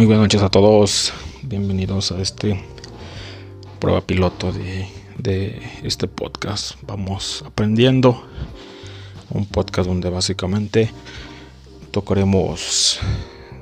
Muy 0.00 0.06
buenas 0.06 0.22
noches 0.22 0.42
a 0.42 0.48
todos, 0.48 1.12
bienvenidos 1.42 2.10
a 2.10 2.22
este 2.22 2.58
prueba 3.78 4.00
piloto 4.00 4.50
de, 4.50 5.60
este 5.82 6.08
podcast. 6.08 6.76
Vamos 6.86 7.44
aprendiendo, 7.46 8.24
un 9.28 9.44
podcast 9.44 9.86
donde 9.90 10.08
básicamente 10.08 10.90
tocaremos 11.90 12.98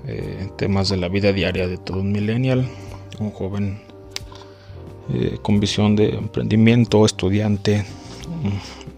eh, 0.07 0.49
temas 0.57 0.89
de 0.91 0.99
la 0.99 1.09
vida 1.09 1.33
diaria 1.33 1.67
de 1.67 1.77
todo 1.77 1.99
un 1.99 2.13
millennial, 2.13 2.69
un 3.19 3.33
joven 3.33 3.81
eh, 5.13 5.39
con 5.43 5.59
visión 5.59 5.97
de 5.97 6.11
emprendimiento, 6.11 7.05
estudiante 7.05 7.85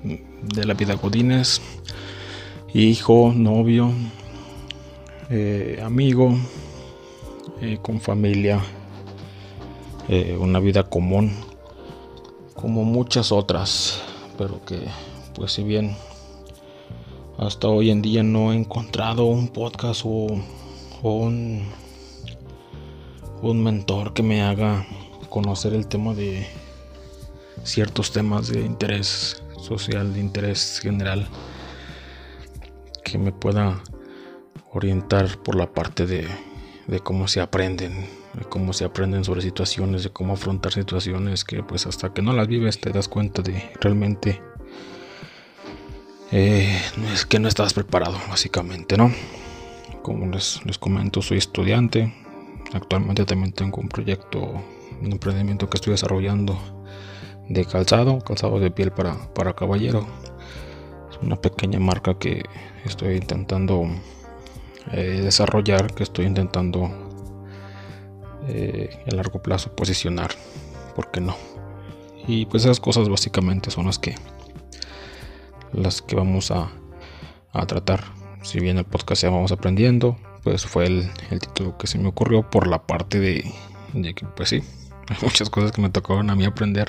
mm, 0.05 0.57
de 0.57 0.65
la 0.67 0.75
vida 0.75 0.93
godines, 0.93 1.63
hijo, 2.75 3.33
novio, 3.35 3.95
eh, 5.31 5.81
amigo 5.83 6.37
eh, 7.61 7.79
con 7.83 8.01
familia, 8.01 8.59
eh, 10.09 10.37
una 10.41 10.61
vida 10.61 10.85
común, 10.85 11.37
como 12.55 12.85
muchas 12.85 13.33
otras, 13.33 14.01
pero 14.39 14.65
que 14.65 14.81
pues 15.35 15.53
si 15.53 15.63
bien 15.63 15.95
hasta 17.37 17.69
hoy 17.69 17.91
en 17.91 18.01
día 18.01 18.23
no 18.23 18.53
he 18.53 18.57
encontrado 18.57 19.27
un 19.27 19.49
podcast 19.49 20.03
o, 20.07 20.29
un, 21.03 21.69
un 23.43 23.63
mentor 23.63 24.15
que 24.15 24.23
me 24.23 24.43
haga 24.43 24.87
conocer 25.29 25.75
el 25.75 25.87
tema 25.87 26.15
de 26.15 26.47
ciertos 27.63 28.11
temas 28.11 28.49
de 28.49 28.61
interés 28.61 29.43
social, 29.61 30.15
de 30.15 30.21
interés 30.21 30.81
general, 30.83 31.29
que 33.05 33.19
me 33.19 33.33
pueda 33.33 33.83
orientar 34.73 35.37
por 35.43 35.57
la 35.57 35.71
parte 35.71 36.07
de 36.07 36.27
de 36.87 37.01
cómo 37.01 37.29
se 37.29 37.41
aprenden, 37.41 38.07
de 38.35 38.45
cómo 38.49 38.73
se 38.73 38.85
aprenden 38.85 39.25
sobre 39.25 39.43
situaciones, 39.43 40.03
de 40.03 40.11
cómo 40.11 40.35
afrontar 40.35 40.73
situaciones 40.73 41.45
que 41.45 41.63
pues 41.63 41.87
hasta 41.87 42.13
que 42.13 42.23
no 42.23 42.33
las 42.33 42.49
vives 42.49 42.81
te 42.81 42.91
das 42.91 43.09
cuenta 43.09 43.43
de 43.43 43.71
realmente 43.81 44.41
eh, 46.33 46.81
es 47.13 47.27
que 47.27 47.41
no 47.41 47.49
estás 47.49 47.75
preparado 47.75 48.17
básicamente, 48.29 48.97
¿no? 48.97 49.13
Como 50.03 50.27
les, 50.27 50.65
les 50.65 50.79
comento, 50.79 51.23
soy 51.23 51.39
estudiante, 51.39 52.15
actualmente 52.73 53.25
también 53.25 53.53
tengo 53.53 53.81
un 53.81 53.89
proyecto, 53.89 54.41
un 55.01 55.13
emprendimiento 55.13 55.69
que 55.69 55.77
estoy 55.77 55.93
desarrollando 55.93 56.59
de 57.49 57.65
calzado, 57.65 58.21
calzado 58.21 58.61
de 58.61 58.71
piel 58.71 58.93
para, 58.93 59.17
para 59.35 59.55
caballero. 59.55 60.07
Es 61.11 61.19
una 61.21 61.35
pequeña 61.35 61.81
marca 61.81 62.17
que 62.17 62.45
estoy 62.85 63.17
intentando 63.17 63.89
eh, 64.93 65.21
desarrollar 65.23 65.95
que 65.95 66.03
estoy 66.03 66.27
intentando 66.27 66.91
eh, 68.49 69.03
a 69.11 69.15
largo 69.15 69.43
plazo 69.43 69.75
posicionar. 69.75 70.31
¿Por 70.95 71.11
qué 71.11 71.21
no? 71.21 71.37
Y 72.27 72.47
pues 72.47 72.65
esas 72.65 72.81
cosas 72.81 73.09
básicamente 73.09 73.71
son 73.71 73.87
las 73.87 73.99
que 73.99 74.15
las 75.73 76.03
que 76.03 76.17
vamos 76.17 76.51
a, 76.51 76.71
a 77.53 77.67
tratar. 77.67 78.05
Si 78.43 78.61
bien 78.61 78.79
el 78.79 78.85
podcast 78.85 79.23
ya 79.23 79.31
vamos 79.31 79.53
aprendiendo, 79.53 80.17
pues 80.43 80.65
fue 80.67 80.87
el, 80.87 81.11
título 81.41 81.77
que 81.77 81.87
se 81.87 81.99
me 81.99 82.09
ocurrió 82.09 82.49
por 82.49 82.67
la 82.67 82.83
parte 82.83 83.21
de, 83.21 83.53
que 84.15 84.27
pues 84.37 84.49
sí, 84.49 84.63
hay 85.09 85.17
muchas 85.23 85.51
cosas 85.51 85.73
que 85.73 85.83
me 85.83 85.91
tocaron 85.91 86.31
a 86.31 86.35
mí 86.35 86.45
aprender 86.45 86.89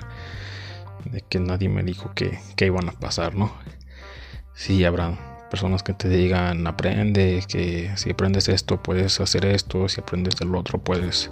de 1.06 1.22
que 1.22 1.40
nadie 1.40 1.68
me 1.70 1.84
dijo 1.84 2.12
que, 2.14 2.40
que 2.56 2.68
iban 2.68 2.88
a 2.88 2.94
pasar, 2.94 3.36
¿no? 3.36 3.52
Sí, 4.54 4.84
habrá 4.86 5.31
personas 5.52 5.84
que 5.84 5.94
te 5.94 6.08
digan 6.08 6.66
aprende, 6.66 7.44
que 7.48 7.92
si 7.96 8.12
aprendes 8.12 8.48
esto 8.48 8.82
puedes 8.82 9.20
hacer 9.20 9.46
esto, 9.46 9.90
si 9.90 10.00
aprendes 10.00 10.40
el 10.40 10.56
otro 10.56 10.80
puedes 10.80 11.30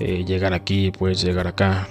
eh, 0.00 0.24
llegar 0.26 0.52
aquí, 0.52 0.90
puedes 0.90 1.22
llegar 1.22 1.46
acá. 1.46 1.86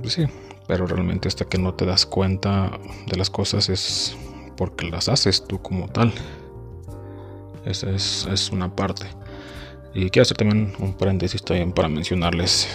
Pues 0.00 0.14
sí, 0.14 0.24
pero 0.66 0.86
realmente 0.86 1.28
hasta 1.28 1.44
que 1.44 1.58
no 1.58 1.74
te 1.74 1.84
das 1.84 2.06
cuenta 2.06 2.70
de 3.06 3.16
las 3.16 3.28
cosas 3.28 3.68
es 3.68 4.16
porque 4.56 4.88
las 4.88 5.08
haces 5.10 5.44
tú 5.46 5.60
como 5.60 5.88
tal. 5.88 6.12
Esa 7.66 7.90
es, 7.90 8.26
es 8.32 8.50
una 8.50 8.74
parte. 8.74 9.06
Y 9.94 10.08
quiero 10.08 10.22
hacer 10.22 10.38
también 10.38 10.72
un 10.78 10.94
paréntesis 10.94 11.42
también 11.42 11.72
para 11.72 11.88
mencionarles 11.88 12.66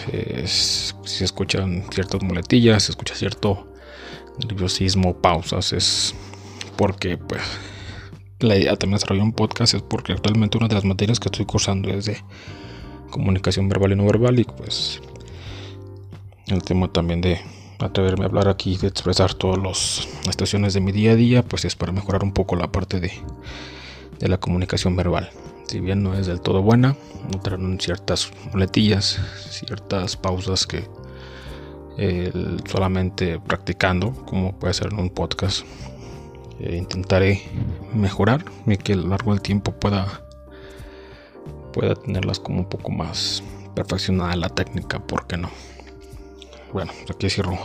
si 0.54 0.94
se 1.04 1.26
escuchan 1.26 1.84
ciertas 1.92 2.22
muletillas, 2.22 2.84
se 2.84 2.92
escucha 2.92 3.16
cierto 3.16 3.68
nerviosismo, 4.38 5.18
pausas, 5.18 5.74
es 5.74 6.14
porque 6.78 7.18
pues 7.18 7.42
la 8.40 8.56
idea 8.56 8.76
también 8.76 8.98
desarrollar 8.98 9.24
un 9.24 9.34
podcast 9.34 9.74
es 9.74 9.82
porque 9.82 10.14
actualmente 10.14 10.58
una 10.58 10.68
de 10.68 10.76
las 10.76 10.86
materias 10.86 11.20
que 11.20 11.30
estoy 11.30 11.46
cursando 11.46 11.90
es 11.90 12.06
de 12.06 12.18
comunicación 13.10 13.68
verbal 13.68 13.94
y 13.94 13.96
no 13.96 14.06
verbal 14.06 14.40
y 14.40 14.44
pues 14.44 15.02
el 16.48 16.64
tema 16.64 16.92
también 16.92 17.22
de 17.22 17.40
atreverme 17.80 18.26
a 18.26 18.28
hablar 18.28 18.48
aquí, 18.48 18.78
de 18.78 18.88
expresar 18.88 19.34
todas 19.34 19.58
las 19.62 20.08
situaciones 20.30 20.74
de 20.74 20.82
mi 20.82 20.92
día 20.92 21.12
a 21.12 21.16
día, 21.16 21.44
pues 21.44 21.66
es 21.66 21.76
para 21.76 21.92
mejorar 21.92 22.24
un 22.24 22.32
poco 22.32 22.56
la 22.56 22.72
parte 22.72 23.00
de, 23.00 23.12
de 24.20 24.28
la 24.28 24.40
comunicación 24.40 24.96
verbal. 24.96 25.30
Si 25.68 25.80
bien 25.80 26.02
no 26.02 26.14
es 26.14 26.28
del 26.28 26.42
todo 26.42 26.62
buena, 26.62 26.96
entraron 27.34 27.80
ciertas 27.80 28.32
muletillas, 28.54 29.20
ciertas 29.50 30.16
pausas 30.16 30.66
que 30.66 30.88
solamente 32.70 33.40
practicando, 33.40 34.14
como 34.26 34.54
puede 34.54 34.74
ser 34.74 34.94
en 34.94 35.00
un 35.00 35.10
podcast, 35.10 35.66
eh, 36.60 36.76
intentaré 36.78 37.42
mejorar 37.94 38.46
y 38.66 38.78
que 38.78 38.94
a 38.94 38.98
lo 38.98 39.08
largo 39.08 39.32
del 39.32 39.42
tiempo 39.42 39.72
pueda 39.72 40.24
pueda 41.74 41.94
tenerlas 41.94 42.40
como 42.40 42.60
un 42.60 42.66
poco 42.66 42.92
más 42.92 43.44
perfeccionada 43.76 44.36
la 44.36 44.50
técnica, 44.50 45.00
¿por 45.00 45.28
qué 45.28 45.38
no? 45.38 45.52
Bueno, 46.74 46.92
aquí 47.10 47.30
cierro 47.30 47.58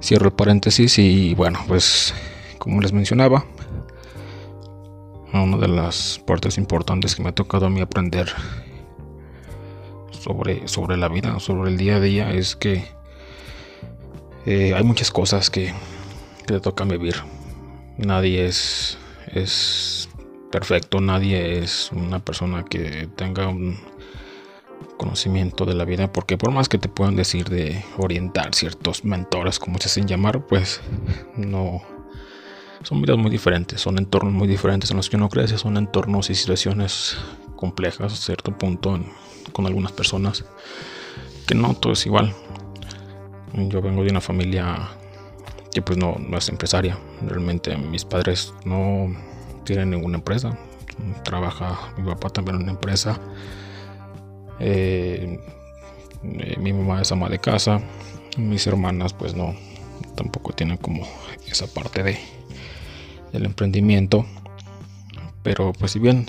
cierro 0.00 0.26
el 0.26 0.32
paréntesis 0.32 0.98
y 0.98 1.34
bueno, 1.34 1.60
pues 1.68 2.14
como 2.58 2.80
les 2.80 2.92
mencionaba, 2.92 3.44
una 5.34 5.56
de 5.58 5.68
las 5.68 6.20
partes 6.26 6.56
importantes 6.56 7.14
que 7.14 7.22
me 7.22 7.30
ha 7.30 7.34
tocado 7.34 7.66
a 7.66 7.70
mí 7.70 7.80
aprender 7.80 8.28
sobre, 10.10 10.66
sobre 10.68 10.96
la 10.96 11.08
vida, 11.08 11.38
sobre 11.40 11.70
el 11.70 11.76
día 11.76 11.96
a 11.96 12.00
día, 12.00 12.32
es 12.32 12.56
que 12.56 12.84
eh, 14.46 14.74
hay 14.74 14.84
muchas 14.84 15.10
cosas 15.10 15.50
que, 15.50 15.74
que 16.46 16.54
te 16.54 16.60
tocan 16.60 16.88
vivir 16.88 17.16
nadie 17.98 18.46
es, 18.46 18.98
es 19.26 20.08
perfecto, 20.50 21.00
nadie 21.00 21.58
es 21.58 21.90
una 21.92 22.24
persona 22.24 22.64
que 22.64 23.08
tenga 23.16 23.48
un 23.48 23.78
conocimiento 24.96 25.64
de 25.64 25.74
la 25.74 25.84
vida, 25.84 26.12
porque 26.12 26.36
por 26.36 26.52
más 26.52 26.68
que 26.68 26.78
te 26.78 26.88
puedan 26.88 27.16
decir 27.16 27.48
de 27.48 27.84
orientar 27.98 28.54
ciertos 28.54 29.04
mentores, 29.04 29.58
como 29.58 29.78
se 29.78 29.86
hacen 29.86 30.06
llamar, 30.06 30.46
pues 30.46 30.80
no 31.36 31.82
son 32.82 33.00
vidas 33.00 33.16
muy 33.16 33.30
diferentes, 33.30 33.80
son 33.80 33.98
entornos 33.98 34.32
muy 34.32 34.48
diferentes 34.48 34.90
en 34.90 34.96
los 34.96 35.08
que 35.08 35.16
uno 35.16 35.28
crece, 35.28 35.58
son 35.58 35.76
entornos 35.76 36.30
y 36.30 36.34
situaciones 36.34 37.16
complejas 37.56 38.12
a 38.12 38.16
cierto 38.16 38.56
punto 38.56 38.98
con 39.52 39.66
algunas 39.66 39.92
personas 39.92 40.44
que 41.46 41.54
no 41.54 41.74
todo 41.74 41.92
es 41.92 42.06
igual. 42.06 42.32
Yo 43.54 43.82
vengo 43.82 44.02
de 44.02 44.10
una 44.10 44.20
familia 44.20 44.88
que 45.72 45.82
pues 45.82 45.98
no, 45.98 46.16
no 46.18 46.38
es 46.38 46.48
empresaria. 46.48 46.98
Realmente 47.26 47.76
mis 47.76 48.04
padres 48.04 48.52
no 48.64 49.14
tienen 49.64 49.90
ninguna 49.90 50.18
empresa. 50.18 50.56
Trabaja 51.24 51.92
mi 51.96 52.04
papá 52.04 52.30
también 52.30 52.56
en 52.56 52.62
una 52.62 52.72
empresa. 52.72 53.18
Eh, 54.60 55.38
eh, 56.22 56.56
mi 56.58 56.72
mamá 56.72 57.02
es 57.02 57.10
ama 57.12 57.28
de 57.28 57.38
casa. 57.38 57.80
Mis 58.36 58.66
hermanas 58.66 59.12
pues 59.12 59.34
no, 59.34 59.54
tampoco 60.14 60.52
tienen 60.52 60.76
como 60.76 61.06
esa 61.46 61.66
parte 61.66 62.02
de 62.02 62.18
del 63.32 63.46
emprendimiento. 63.46 64.26
Pero 65.42 65.72
pues 65.72 65.92
si 65.92 65.98
bien 65.98 66.26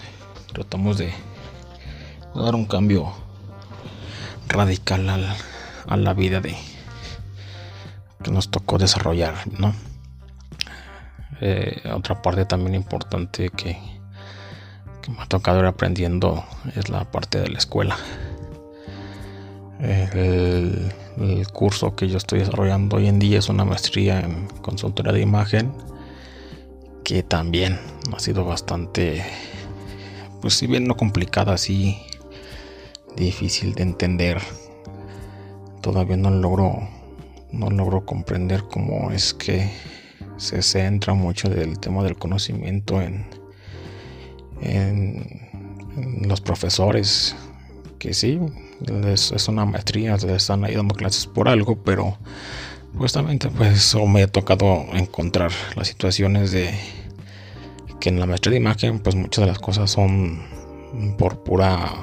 tratamos 0.54 0.98
de 0.98 1.12
dar 2.34 2.56
un 2.56 2.66
cambio 2.66 3.12
radical 4.48 5.10
a 5.88 5.98
la 5.98 6.14
vida 6.14 6.40
de, 6.40 6.56
que 8.24 8.32
nos 8.32 8.50
tocó 8.50 8.78
desarrollar, 8.78 9.36
¿no? 9.60 9.74
Eh, 11.42 11.82
otra 11.94 12.22
parte 12.22 12.46
también 12.46 12.76
importante 12.76 13.50
que, 13.50 13.78
me 15.10 15.22
ha 15.22 15.26
tocado 15.26 15.60
ir 15.60 15.66
aprendiendo 15.66 16.46
es 16.78 16.88
la 16.88 17.04
parte 17.04 17.40
de 17.42 17.50
la 17.50 17.58
escuela. 17.58 17.98
El, 19.80 20.92
curso 21.52 21.96
que 21.96 22.08
yo 22.08 22.18
estoy 22.18 22.40
desarrollando 22.40 22.96
hoy 22.96 23.08
en 23.08 23.20
día 23.20 23.40
es 23.40 23.50
una 23.50 23.66
maestría 23.66 24.22
en 24.22 24.48
consultoría 24.62 25.12
de 25.12 25.22
imagen 25.22 25.74
que 27.04 27.22
también 27.22 27.80
ha 28.16 28.20
sido 28.20 28.46
bastante, 28.46 29.24
pues 30.42 30.54
si 30.56 30.68
bien 30.68 30.88
no 30.88 30.96
complicada, 30.96 31.58
sí 31.58 32.02
difícil 33.16 33.76
de 33.76 33.84
entender. 33.84 34.42
Todavía 35.82 36.18
no 36.18 36.32
logro 36.32 36.88
no 37.54 37.70
logro 37.70 38.06
comprender 38.06 38.64
cómo 38.64 39.12
es 39.12 39.34
que 39.34 39.72
se 40.38 40.62
centra 40.62 41.14
mucho 41.14 41.50
del 41.50 41.80
tema 41.80 42.04
del 42.04 42.18
conocimiento 42.18 43.02
en, 43.02 43.26
los 46.28 46.42
profesores 46.42 47.36
que 48.00 48.14
sí, 48.14 48.40
es, 49.06 49.48
una 49.48 49.66
maestría, 49.66 50.16
están 50.16 50.64
ahí 50.64 50.76
dando 50.76 50.96
clases 50.96 51.28
por 51.28 51.48
algo, 51.50 51.76
pero 51.84 52.18
justamente 52.98 53.50
pues 53.50 53.96
me 54.08 54.24
ha 54.24 54.28
tocado 54.28 54.86
encontrar 54.94 55.52
las 55.76 55.90
situaciones 55.90 56.52
de 56.52 56.74
que 58.00 58.10
en 58.10 58.20
la 58.20 58.26
maestría 58.26 58.52
de 58.52 58.58
imagen 58.58 59.00
pues 59.00 59.16
muchas 59.16 59.44
de 59.44 59.48
las 59.52 59.60
cosas 59.60 59.92
son 59.92 60.42
por 61.18 61.44
pura, 61.44 61.94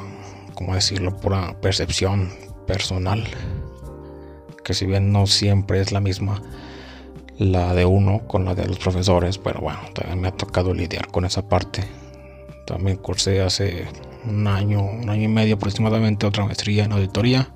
¿cómo 0.55 0.75
decirlo?, 0.75 1.17
pura 1.17 1.59
percepción 1.61 2.31
personal, 2.67 3.25
que 4.65 4.75
si 4.75 4.87
bien 4.87 5.13
no 5.13 5.27
siempre 5.27 5.81
es 5.81 5.93
la 5.93 6.01
misma 6.01 6.43
la 7.41 7.75
de 7.75 7.87
uno 7.87 8.21
con 8.27 8.45
la 8.45 8.55
de 8.55 8.67
los 8.67 8.79
profesores, 8.79 9.39
pero 9.39 9.61
bueno, 9.61 9.81
también 9.95 10.21
me 10.21 10.29
ha 10.29 10.33
tocado 10.33 10.75
lidiar 10.75 11.09
con 11.09 11.25
esa 11.25 11.49
parte. 11.49 11.83
También 12.67 12.99
cursé 12.99 13.41
hace 13.41 13.87
un 14.27 14.47
año, 14.47 14.83
un 14.83 15.09
año 15.09 15.23
y 15.23 15.29
medio 15.29 15.55
aproximadamente 15.55 16.27
otra 16.27 16.45
maestría 16.45 16.85
en 16.85 16.93
auditoría. 16.93 17.49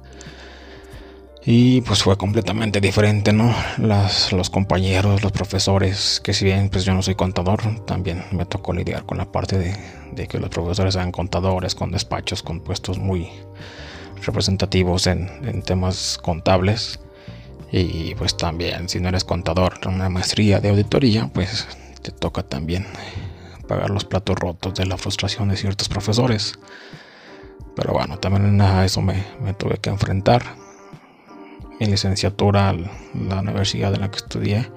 Y 1.45 1.83
pues 1.83 2.03
fue 2.03 2.17
completamente 2.17 2.81
diferente, 2.81 3.35
¿no? 3.35 3.55
Las, 3.77 4.33
los 4.33 4.49
compañeros, 4.49 5.23
los 5.23 5.33
profesores, 5.33 6.19
que 6.25 6.33
si 6.33 6.47
bien 6.47 6.71
pues 6.71 6.87
yo 6.87 6.95
no 6.95 7.03
soy 7.03 7.15
contador, 7.15 7.85
también 7.85 8.25
me 8.33 8.47
tocó 8.47 8.73
lidiar 8.73 9.05
con 9.05 9.19
la 9.19 9.31
parte 9.31 9.59
de, 9.59 9.77
de 10.13 10.27
que 10.27 10.39
los 10.39 10.49
profesores 10.49 10.95
sean 10.95 11.13
contadores, 11.13 11.75
con 11.75 11.91
despachos, 11.91 12.43
con 12.43 12.61
puestos 12.61 12.99
muy 12.99 13.29
representativos 14.23 15.07
en, 15.07 15.29
en 15.45 15.63
temas 15.63 16.19
contables. 16.23 17.01
Y 17.73 18.15
pues 18.15 18.37
también, 18.37 18.89
si 18.89 19.01
no 19.01 19.09
eres 19.09 19.25
contador 19.25 19.81
una 19.87 20.09
maestría 20.09 20.61
de 20.61 20.71
auditoría, 20.71 21.29
pues 21.33 21.67
te 22.03 22.13
toca 22.13 22.43
también 22.43 22.87
pagar 23.67 23.91
los 23.91 24.05
platos 24.05 24.37
rotos 24.37 24.75
de 24.75 24.87
la 24.87 24.97
frustración 24.97 25.49
de 25.49 25.57
ciertos 25.57 25.89
profesores. 25.89 26.59
Pero 27.75 27.93
bueno, 27.93 28.19
también 28.19 28.61
a 28.61 28.85
eso 28.85 29.01
me, 29.03 29.25
tuve 29.59 29.79
que 29.79 29.91
enfrentar. 29.91 30.43
Mi 31.81 31.87
licenciatura, 31.87 32.73
la 32.73 33.41
universidad 33.41 33.93
en 33.95 34.03
la 34.03 34.11
que 34.11 34.19
estudié, 34.19 34.71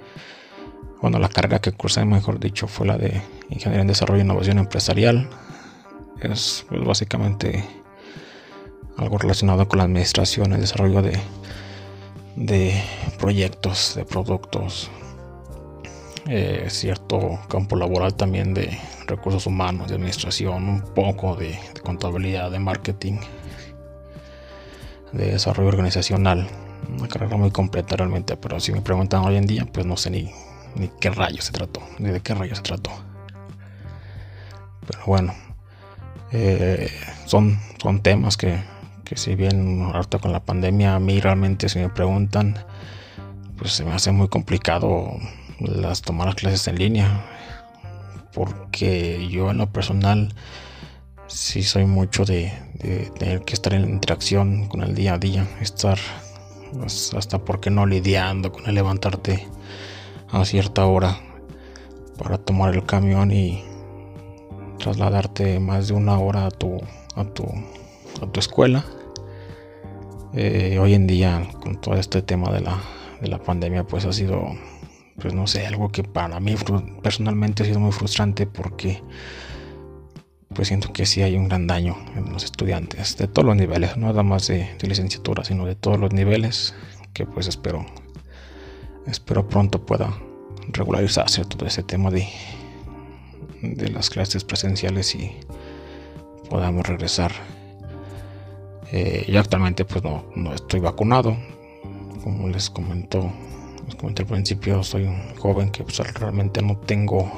bueno, 1.02 1.20
la 1.20 1.30
carrera 1.30 1.60
que 1.60 1.72
cursé, 1.72 2.06
mejor 2.06 2.40
dicho, 2.40 2.68
fue 2.68 2.88
la 2.88 2.98
de 2.98 3.22
Ingeniería 3.50 3.82
en 3.82 3.88
Desarrollo 3.88 4.22
e 4.22 4.24
Innovación 4.24 4.58
Empresarial. 4.58 5.30
Es 6.22 6.66
pues, 6.70 6.84
básicamente 6.84 7.64
algo 8.98 9.18
relacionado 9.18 9.68
con 9.68 9.78
la 9.78 9.86
administración, 9.86 10.54
el 10.54 10.62
desarrollo 10.62 11.02
de 11.02 11.20
de 12.38 12.84
proyectos, 13.18 13.96
de 13.96 14.06
productos, 14.06 14.92
eh, 16.28 16.68
cierto 16.70 17.40
campo 17.50 17.76
laboral 17.76 18.14
también 18.14 18.54
de 18.54 18.80
recursos 19.08 19.48
humanos, 19.48 19.90
de 19.90 19.96
administración, 19.96 20.70
un 20.70 20.82
poco 20.82 21.36
de, 21.36 21.60
contabilidad, 21.84 22.52
de 22.52 22.60
marketing, 22.60 23.18
de 25.12 25.32
desarrollo 25.32 25.70
organizacional. 25.70 26.48
Una 26.96 27.08
carrera 27.08 27.38
muy 27.38 27.50
completa 27.50 27.96
realmente, 27.96 28.38
pero 28.38 28.60
si 28.60 28.72
me 28.72 28.82
preguntan 28.82 29.26
hoy 29.26 29.36
en 29.36 29.48
día, 29.48 29.68
pues 29.72 29.86
no 29.88 29.98
sé 29.98 30.12
ni, 30.12 30.32
ni 30.76 30.90
qué 31.00 31.10
rayos 31.10 31.46
se 31.46 31.54
trató, 31.54 31.82
ni 31.98 32.12
de 32.12 32.20
qué 32.20 32.36
rayos 32.36 32.60
se 32.60 32.64
trató. 32.64 32.92
Pero 34.86 35.00
bueno, 35.08 35.34
eh, 36.32 36.92
son, 37.26 37.60
son 37.82 38.02
temas 38.04 38.38
que 38.38 38.60
que 39.08 39.16
si 39.16 39.36
bien 39.36 39.82
ahorita 39.82 40.20
con 40.20 40.34
la 40.34 40.42
pandemia 40.42 40.96
a 40.96 41.00
mí 41.00 41.22
realmente 41.22 41.70
si 41.70 41.80
me 41.80 41.88
preguntan, 41.88 42.58
pues 43.58 43.72
se 43.72 43.86
me 43.86 43.94
hace 43.94 44.12
muy 44.12 44.28
complicado 44.28 45.12
las 45.60 46.02
tomar 46.02 46.28
las 46.28 46.36
clases 46.36 46.68
en 46.68 46.78
línea, 46.78 47.26
porque 48.34 49.28
yo 49.30 49.52
en 49.52 49.60
lo 49.60 49.68
personal 49.72 50.34
sí 51.28 51.64
soy 51.64 51.86
mucho 51.86 52.26
de, 52.26 52.52
tener 53.18 53.44
que 53.44 53.54
estar 53.54 53.74
en 53.74 53.90
interacción 53.90 54.68
con 54.68 54.84
el 54.84 54.94
día 54.94 55.14
a 55.14 55.18
día, 55.18 55.48
estar 55.62 55.98
pues, 56.74 57.14
hasta 57.14 57.40
porque 57.40 57.70
no 57.70 57.86
lidiando 57.86 58.52
con 58.52 58.68
el 58.68 58.76
levantarte 58.76 59.48
a 60.32 60.44
cierta 60.44 60.86
hora 60.86 61.18
para 62.18 62.38
tomar 62.38 62.76
el 62.76 62.86
camión 62.86 63.32
y 63.32 63.64
trasladarte 64.80 65.62
más 65.62 65.88
de 65.88 65.94
una 65.94 66.20
hora 66.20 66.48
a 66.48 66.52
tu 66.52 66.78
a 67.16 67.24
tu 67.24 67.46
a 68.22 68.28
tu 68.28 68.40
escuela 68.40 68.84
eh, 70.40 70.78
hoy 70.78 70.94
en 70.94 71.08
día 71.08 71.50
con 71.62 71.82
todo 71.82 71.96
este 71.96 72.22
tema 72.22 72.52
de 72.52 72.62
la, 72.62 72.80
de 73.20 73.28
la 73.28 73.40
pandemia 73.40 73.86
pues 73.86 74.06
ha 74.06 74.14
sido 74.14 74.56
pues 75.20 75.34
no 75.34 75.48
sé 75.48 75.66
algo 75.66 75.92
que 75.92 76.04
para 76.04 76.40
mí 76.40 76.54
personalmente 77.02 77.64
ha 77.64 77.66
sido 77.66 77.80
muy 77.80 77.92
frustrante 77.92 78.46
porque 78.46 79.02
pues 80.54 80.68
siento 80.68 80.94
que 80.94 81.08
sí 81.08 81.24
hay 81.24 81.36
un 81.36 81.48
gran 81.48 81.66
daño 81.66 81.98
en 82.16 82.32
los 82.32 82.44
estudiantes 82.44 83.18
de 83.18 83.28
todos 83.28 83.48
los 83.48 83.56
niveles 83.56 83.98
no 83.98 84.08
nada 84.08 84.22
más 84.22 84.48
de, 84.48 84.70
licenciatura 84.82 85.44
sino 85.44 85.66
de 85.66 85.74
todos 85.74 86.00
los 86.00 86.14
niveles 86.14 86.76
que 87.14 87.26
pues 87.26 87.48
espero 87.48 87.84
espero 89.08 89.48
pronto 89.48 89.88
pueda 89.88 90.14
regularizarse 90.68 91.46
todo 91.46 91.66
ese 91.66 91.82
tema 91.82 92.12
de 92.12 92.28
de 93.64 93.90
las 93.90 94.12
clases 94.12 94.44
presenciales 94.44 95.16
y 95.16 95.32
podamos 96.48 96.86
regresar 96.86 97.32
eh, 98.92 99.26
yo 99.28 99.40
actualmente 99.40 99.86
pues 99.86 100.04
no, 100.04 100.26
no, 100.36 100.54
estoy 100.54 100.80
vacunado. 100.80 101.38
Como 102.24 102.50
les 102.50 102.70
comentó, 102.70 103.32
comenté 103.98 104.24
al 104.24 104.28
principio, 104.28 104.84
soy 104.84 105.04
un 105.04 105.36
joven 105.38 105.72
que 105.72 105.84
pues, 105.84 105.98
realmente 106.14 106.62
no 106.62 106.78
tengo 106.78 107.32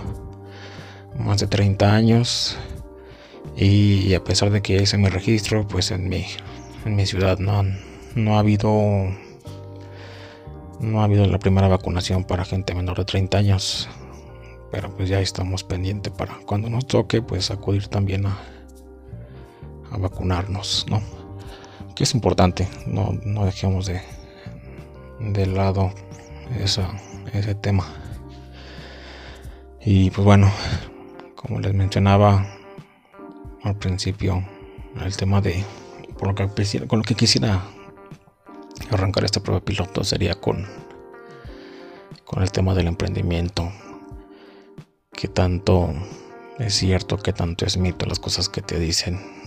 más 1.18 1.40
de 1.40 1.48
30 1.48 1.94
años. 1.94 2.58
Y 3.56 4.14
a 4.14 4.24
pesar 4.24 4.52
de 4.52 4.62
que 4.62 4.82
hice 4.82 4.98
mi 4.98 5.10
registro, 5.10 5.68
pues 5.68 5.92
en 5.92 6.08
mi, 6.10 6.26
en 6.86 6.96
mi 6.96 7.06
ciudad 7.06 7.40
no, 7.40 7.64
no 8.16 8.36
ha 8.36 8.40
habido 8.40 8.72
no 10.80 11.02
ha 11.02 11.04
habido 11.04 11.26
la 11.26 11.40
primera 11.40 11.68
vacunación 11.68 12.24
para 12.24 12.46
gente 12.46 12.74
menor 12.74 12.98
de 12.98 13.06
30 13.06 13.38
años. 13.38 13.90
Pero 14.72 14.96
pues 14.96 15.10
ya 15.10 15.20
estamos 15.20 15.64
pendientes 15.64 16.14
para 16.14 16.36
cuando 16.46 16.70
nos 16.70 16.86
toque 16.86 17.22
pues 17.22 17.50
acudir 17.52 17.88
también 17.88 18.28
a, 18.28 18.38
a 19.92 19.98
vacunarnos, 19.98 20.86
¿no? 20.90 21.19
Que 22.00 22.06
es 22.06 22.14
importante, 22.14 22.66
no, 22.86 23.12
dejemos 23.44 23.86
de, 23.86 24.02
de 25.20 25.46
lado 25.48 25.92
ese 26.58 27.56
tema. 27.56 27.86
Y 29.82 30.10
pues 30.10 30.24
bueno, 30.24 30.50
como 31.36 31.60
les 31.60 31.74
mencionaba 31.74 32.48
al 33.64 33.76
principio, 33.76 34.42
el 35.04 35.18
tema 35.18 35.42
de 35.42 35.66
con 36.18 37.00
lo 37.00 37.04
que 37.04 37.16
quisiera 37.16 37.66
arrancar 38.92 39.26
este 39.26 39.42
prueba 39.42 39.60
piloto 39.60 40.06
sería 40.06 40.36
con 40.36 40.66
con 42.24 42.42
el 42.42 42.52
tema 42.54 42.74
del 42.76 42.88
emprendimiento. 42.88 43.70
Que 45.12 45.28
tanto 45.28 45.94
es 46.60 46.76
cierto, 46.76 47.18
que 47.18 47.34
tanto 47.34 47.66
es 47.66 47.76
mito 47.76 48.06
las 48.06 48.20
cosas 48.20 48.48
que 48.48 48.62
te 48.62 48.80
dicen 48.80 49.39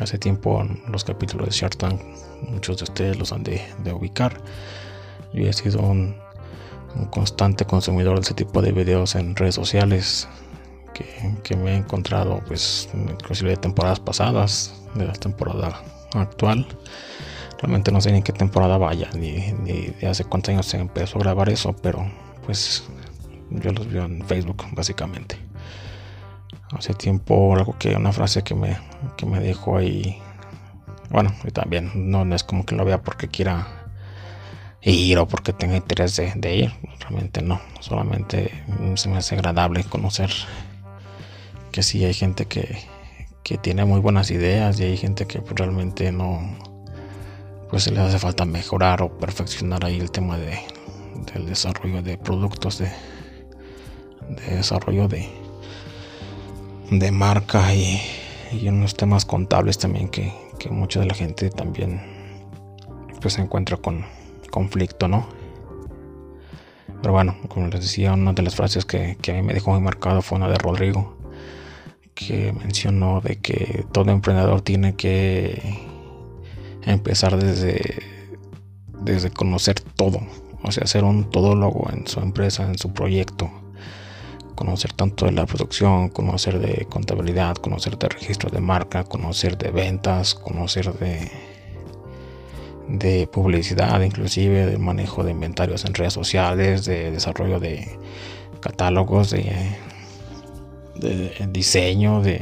Hace 0.00 0.18
tiempo 0.18 0.66
los 0.88 1.04
capítulos 1.04 1.46
de 1.46 1.52
Shark 1.52 1.76
Tank, 1.76 2.00
muchos 2.48 2.78
de 2.78 2.84
ustedes 2.84 3.18
los 3.18 3.32
han 3.32 3.44
de, 3.44 3.62
ubicar. 3.92 4.40
Yo 5.32 5.48
he 5.48 5.52
sido 5.52 5.80
un, 5.80 6.16
constante 7.10 7.64
consumidor 7.64 8.16
de 8.16 8.22
ese 8.22 8.34
tipo 8.34 8.62
de 8.62 8.72
videos 8.72 9.14
en 9.14 9.34
redes 9.36 9.54
sociales 9.54 10.28
que, 11.42 11.56
me 11.56 11.72
he 11.72 11.76
encontrado, 11.76 12.40
pues, 12.46 12.88
inclusive 12.94 13.50
de 13.50 13.56
temporadas 13.56 14.00
pasadas, 14.00 14.74
de 14.94 15.06
la 15.06 15.12
temporada 15.12 15.80
actual. 16.14 16.66
Realmente 17.58 17.92
no 17.92 18.00
sé 18.00 18.10
ni 18.10 18.18
en 18.18 18.24
qué 18.24 18.32
temporada 18.32 18.78
vaya, 18.78 19.10
ni, 19.16 19.52
ni 19.52 19.86
de 20.00 20.06
hace 20.08 20.24
cuántos 20.24 20.50
años 20.50 20.66
se 20.66 20.78
empezó 20.78 21.18
a 21.18 21.22
grabar 21.22 21.48
eso, 21.48 21.74
pero 21.74 22.04
pues 22.44 22.84
yo 23.50 23.72
los 23.72 23.88
veo 23.90 24.04
en 24.04 24.24
Facebook 24.26 24.64
básicamente 24.72 25.38
hace 26.72 26.94
tiempo 26.94 27.54
algo 27.54 27.76
que 27.78 27.94
una 27.94 28.12
frase 28.12 28.42
que 28.42 28.54
me, 28.54 28.76
que 29.16 29.26
me 29.26 29.40
dejó 29.40 29.78
ahí. 29.78 30.18
Bueno 31.10 31.32
y 31.44 31.50
también 31.50 32.10
no, 32.10 32.34
es 32.34 32.44
como 32.44 32.64
que 32.64 32.74
lo 32.74 32.84
vea 32.84 33.02
porque 33.02 33.28
quiera 33.28 33.66
ir 34.82 35.18
o 35.18 35.28
porque 35.28 35.52
tenga 35.52 35.76
interés 35.76 36.16
de, 36.16 36.56
ir. 36.56 36.72
Realmente 37.00 37.42
no. 37.42 37.60
Solamente 37.80 38.50
se 38.94 39.08
me 39.08 39.18
hace 39.18 39.34
agradable 39.34 39.84
conocer 39.84 40.30
que 41.72 41.82
sí 41.82 42.04
hay 42.04 42.14
gente 42.14 42.46
que, 42.46 42.78
que 43.42 43.58
tiene 43.58 43.84
muy 43.84 44.00
buenas 44.00 44.30
ideas 44.30 44.78
y 44.80 44.84
hay 44.84 44.96
gente 44.96 45.26
que 45.26 45.40
pues, 45.40 45.54
realmente 45.56 46.12
no 46.12 46.40
pues 47.68 47.90
le 47.90 47.98
hace 48.00 48.18
falta 48.18 48.44
mejorar 48.44 49.02
o 49.02 49.18
perfeccionar 49.18 49.84
ahí 49.84 49.98
el 49.98 50.10
tema 50.10 50.38
de 50.38 50.58
del 51.32 51.46
desarrollo 51.46 52.02
de 52.02 52.18
productos 52.18 52.78
de 52.78 52.90
desarrollo 54.48 55.08
de, 55.08 55.28
de 56.98 57.10
marca 57.10 57.74
y, 57.74 58.00
unos 58.68 58.94
temas 58.94 59.24
contables 59.24 59.78
también 59.78 60.08
que, 60.08 60.32
que, 60.58 60.70
mucha 60.70 61.00
de 61.00 61.06
la 61.06 61.14
gente 61.14 61.50
también 61.50 62.00
pues 63.20 63.34
se 63.34 63.40
encuentra 63.40 63.76
con 63.76 64.04
conflicto, 64.50 65.08
¿no? 65.08 65.26
Pero 67.02 67.12
bueno, 67.12 67.36
como 67.48 67.66
les 67.66 67.80
decía, 67.80 68.12
una 68.12 68.32
de 68.32 68.42
las 68.42 68.54
frases 68.54 68.84
que, 68.84 69.16
que 69.20 69.32
a 69.32 69.34
mí 69.34 69.42
me 69.42 69.54
dejó 69.54 69.72
muy 69.72 69.80
marcado 69.80 70.22
fue 70.22 70.38
una 70.38 70.48
de 70.48 70.56
Rodrigo, 70.56 71.16
que 72.14 72.52
mencionó 72.52 73.20
de 73.20 73.36
que 73.36 73.84
todo 73.92 74.10
emprendedor 74.10 74.60
tiene 74.60 74.94
que 74.94 75.60
empezar 76.86 77.36
desde, 77.36 78.02
desde 79.02 79.30
conocer 79.30 79.80
todo, 79.80 80.20
o 80.62 80.70
sea, 80.70 80.86
ser 80.86 81.04
un 81.04 81.28
todólogo 81.30 81.90
en 81.90 82.06
su 82.06 82.20
empresa, 82.20 82.64
en 82.64 82.78
su 82.78 82.92
proyecto, 82.92 83.50
conocer 84.54 84.92
tanto 84.92 85.26
de 85.26 85.32
la 85.32 85.46
producción, 85.46 86.08
conocer 86.08 86.58
de 86.58 86.86
contabilidad, 86.86 87.56
conocer 87.56 87.98
de 87.98 88.08
registro 88.08 88.50
de 88.50 88.60
marca, 88.60 89.04
conocer 89.04 89.58
de 89.58 89.70
ventas, 89.70 90.34
conocer 90.34 90.92
de, 90.94 91.30
de 92.88 93.26
publicidad, 93.26 94.00
inclusive 94.00 94.66
de 94.66 94.78
manejo 94.78 95.24
de 95.24 95.32
inventarios 95.32 95.84
en 95.84 95.94
redes 95.94 96.12
sociales, 96.12 96.84
de 96.84 97.10
desarrollo 97.10 97.60
de 97.60 97.98
catálogos, 98.60 99.30
de, 99.30 99.76
de 100.96 101.46
diseño, 101.50 102.22
de, 102.22 102.40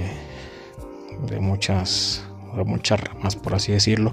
de 1.28 1.40
muchas 1.40 2.25
muchas 2.64 3.00
ramas, 3.00 3.37
por 3.37 3.54
así 3.54 3.73
decirlo. 3.73 4.12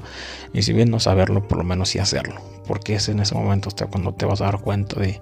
Y 0.53 0.61
si 0.61 0.73
bien 0.73 0.89
no 0.89 0.99
saberlo, 0.99 1.47
por 1.47 1.57
lo 1.57 1.63
menos 1.63 1.89
sí 1.89 1.99
hacerlo. 1.99 2.41
Porque 2.67 2.95
es 2.95 3.09
en 3.09 3.19
ese 3.19 3.35
momento 3.35 3.69
hasta 3.69 3.87
cuando 3.87 4.13
te 4.13 4.25
vas 4.25 4.41
a 4.41 4.45
dar 4.45 4.59
cuenta 4.59 4.99
de, 4.99 5.21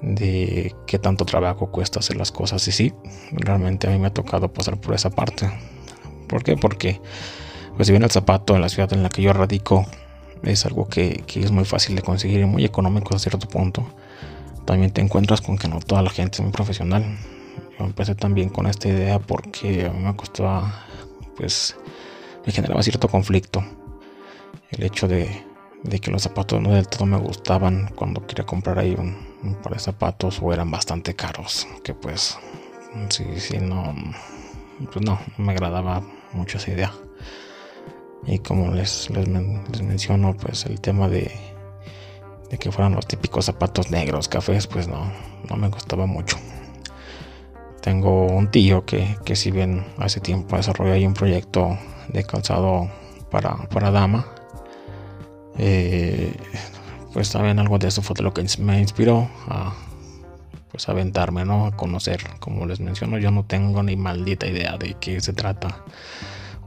de 0.00 0.74
qué 0.86 0.98
tanto 0.98 1.24
trabajo 1.24 1.70
cuesta 1.70 2.00
hacer 2.00 2.16
las 2.16 2.32
cosas. 2.32 2.66
Y 2.68 2.72
sí, 2.72 2.94
realmente 3.32 3.88
a 3.88 3.90
mí 3.90 3.98
me 3.98 4.08
ha 4.08 4.14
tocado 4.14 4.52
pasar 4.52 4.80
por 4.80 4.94
esa 4.94 5.10
parte. 5.10 5.50
¿Por 6.28 6.42
qué? 6.44 6.56
Porque, 6.56 7.00
pues 7.76 7.86
si 7.86 7.92
bien 7.92 8.02
el 8.02 8.10
zapato 8.10 8.54
en 8.54 8.62
la 8.62 8.68
ciudad 8.68 8.92
en 8.92 9.02
la 9.02 9.08
que 9.08 9.22
yo 9.22 9.32
radico 9.32 9.86
es 10.42 10.64
algo 10.66 10.86
que, 10.86 11.24
que 11.26 11.40
es 11.40 11.50
muy 11.50 11.64
fácil 11.64 11.96
de 11.96 12.02
conseguir 12.02 12.40
y 12.40 12.44
muy 12.44 12.64
económico 12.64 13.14
a 13.14 13.18
cierto 13.18 13.48
punto, 13.48 13.86
también 14.64 14.92
te 14.92 15.00
encuentras 15.00 15.40
con 15.40 15.56
que 15.56 15.68
no 15.68 15.80
toda 15.80 16.02
la 16.02 16.10
gente 16.10 16.36
es 16.36 16.42
muy 16.42 16.52
profesional. 16.52 17.04
Yo 17.78 17.84
empecé 17.84 18.14
también 18.14 18.50
con 18.50 18.66
esta 18.66 18.88
idea 18.88 19.18
porque 19.18 19.86
a 19.86 19.90
mí 19.90 20.04
me 20.04 20.14
costaba, 20.14 20.84
pues, 21.36 21.76
me 22.44 22.52
generaba 22.52 22.82
cierto 22.82 23.08
conflicto. 23.08 23.64
El 24.70 24.82
hecho 24.84 25.08
de, 25.08 25.47
de 25.82 26.00
que 26.00 26.10
los 26.10 26.22
zapatos 26.22 26.60
no 26.60 26.70
del 26.70 26.88
todo 26.88 27.06
me 27.06 27.16
gustaban 27.18 27.90
cuando 27.94 28.26
quería 28.26 28.44
comprar 28.44 28.78
ahí 28.78 28.94
un, 28.94 29.54
par 29.62 29.74
de 29.74 29.78
zapatos 29.78 30.40
o 30.42 30.52
eran 30.52 30.70
bastante 30.70 31.14
caros. 31.14 31.66
Que 31.82 31.94
pues, 31.94 32.38
sí, 33.10 33.24
sí, 33.38 33.58
no, 33.58 33.94
pues 34.92 35.04
no, 35.04 35.18
me 35.36 35.52
agradaba 35.52 36.02
mucho 36.32 36.58
esa 36.58 36.70
idea. 36.70 36.92
Y 38.26 38.40
como 38.40 38.72
les, 38.74 39.08
les, 39.10 39.28
les 39.28 39.82
menciono, 39.82 40.36
pues 40.36 40.66
el 40.66 40.80
tema 40.80 41.08
de, 41.08 41.32
de 42.50 42.58
que 42.58 42.72
fueran 42.72 42.94
los 42.94 43.06
típicos 43.06 43.46
zapatos 43.46 43.90
negros, 43.90 44.28
cafés, 44.28 44.66
pues 44.66 44.88
no, 44.88 45.12
no 45.48 45.56
me 45.56 45.68
gustaba 45.68 46.06
mucho. 46.06 46.36
Tengo 47.80 48.26
un 48.26 48.50
tío 48.50 48.84
que, 48.84 49.16
que 49.24 49.36
si 49.36 49.50
bien 49.50 49.86
hace 49.98 50.20
tiempo 50.20 50.56
desarrolló 50.56 50.92
ahí 50.92 51.06
un 51.06 51.14
proyecto 51.14 51.78
de 52.08 52.24
calzado 52.24 52.90
para, 53.30 53.56
para 53.68 53.90
dama, 53.90 54.26
eh, 55.58 56.32
pues 57.12 57.30
también 57.30 57.58
algo 57.58 57.78
de 57.78 57.88
eso 57.88 58.02
fue 58.02 58.16
lo 58.20 58.32
que 58.32 58.44
me 58.58 58.80
inspiró 58.80 59.28
a 59.48 59.74
pues 60.70 60.88
aventarme, 60.88 61.44
¿no? 61.44 61.66
A 61.66 61.72
conocer, 61.72 62.22
como 62.40 62.66
les 62.66 62.80
menciono, 62.80 63.18
yo 63.18 63.30
no 63.30 63.44
tengo 63.44 63.82
ni 63.82 63.96
maldita 63.96 64.46
idea 64.46 64.76
de 64.76 64.94
qué 64.94 65.20
se 65.20 65.32
trata 65.32 65.84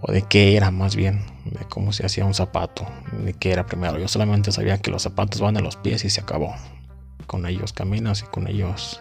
o 0.01 0.11
de 0.11 0.23
qué 0.23 0.57
era 0.57 0.71
más 0.71 0.95
bien, 0.95 1.23
de 1.45 1.65
cómo 1.65 1.93
se 1.93 2.05
hacía 2.05 2.25
un 2.25 2.33
zapato, 2.33 2.85
de 3.23 3.33
qué 3.33 3.51
era 3.51 3.65
primero. 3.65 3.99
Yo 3.99 4.07
solamente 4.07 4.51
sabía 4.51 4.79
que 4.79 4.91
los 4.91 5.03
zapatos 5.03 5.39
van 5.39 5.55
en 5.57 5.63
los 5.63 5.75
pies 5.75 6.03
y 6.03 6.09
se 6.09 6.21
acabó. 6.21 6.55
Con 7.27 7.45
ellos 7.45 7.71
caminas 7.71 8.23
y 8.23 8.25
con 8.25 8.47
ellos 8.47 8.99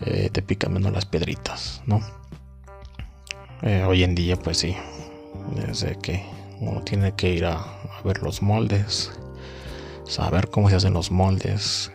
eh, 0.00 0.28
te 0.30 0.42
pican 0.42 0.72
menos 0.72 0.92
las 0.92 1.06
piedritas, 1.06 1.82
¿no? 1.86 2.00
Eh, 3.62 3.82
hoy 3.82 4.04
en 4.04 4.14
día, 4.14 4.36
pues 4.36 4.58
sí, 4.58 4.76
desde 5.56 5.98
que 5.98 6.24
uno 6.60 6.82
tiene 6.82 7.12
que 7.12 7.32
ir 7.32 7.46
a, 7.46 7.64
ver 8.04 8.22
los 8.22 8.42
moldes, 8.42 9.10
saber 10.06 10.48
cómo 10.48 10.70
se 10.70 10.76
hacen 10.76 10.94
los 10.94 11.10
moldes, 11.10 11.90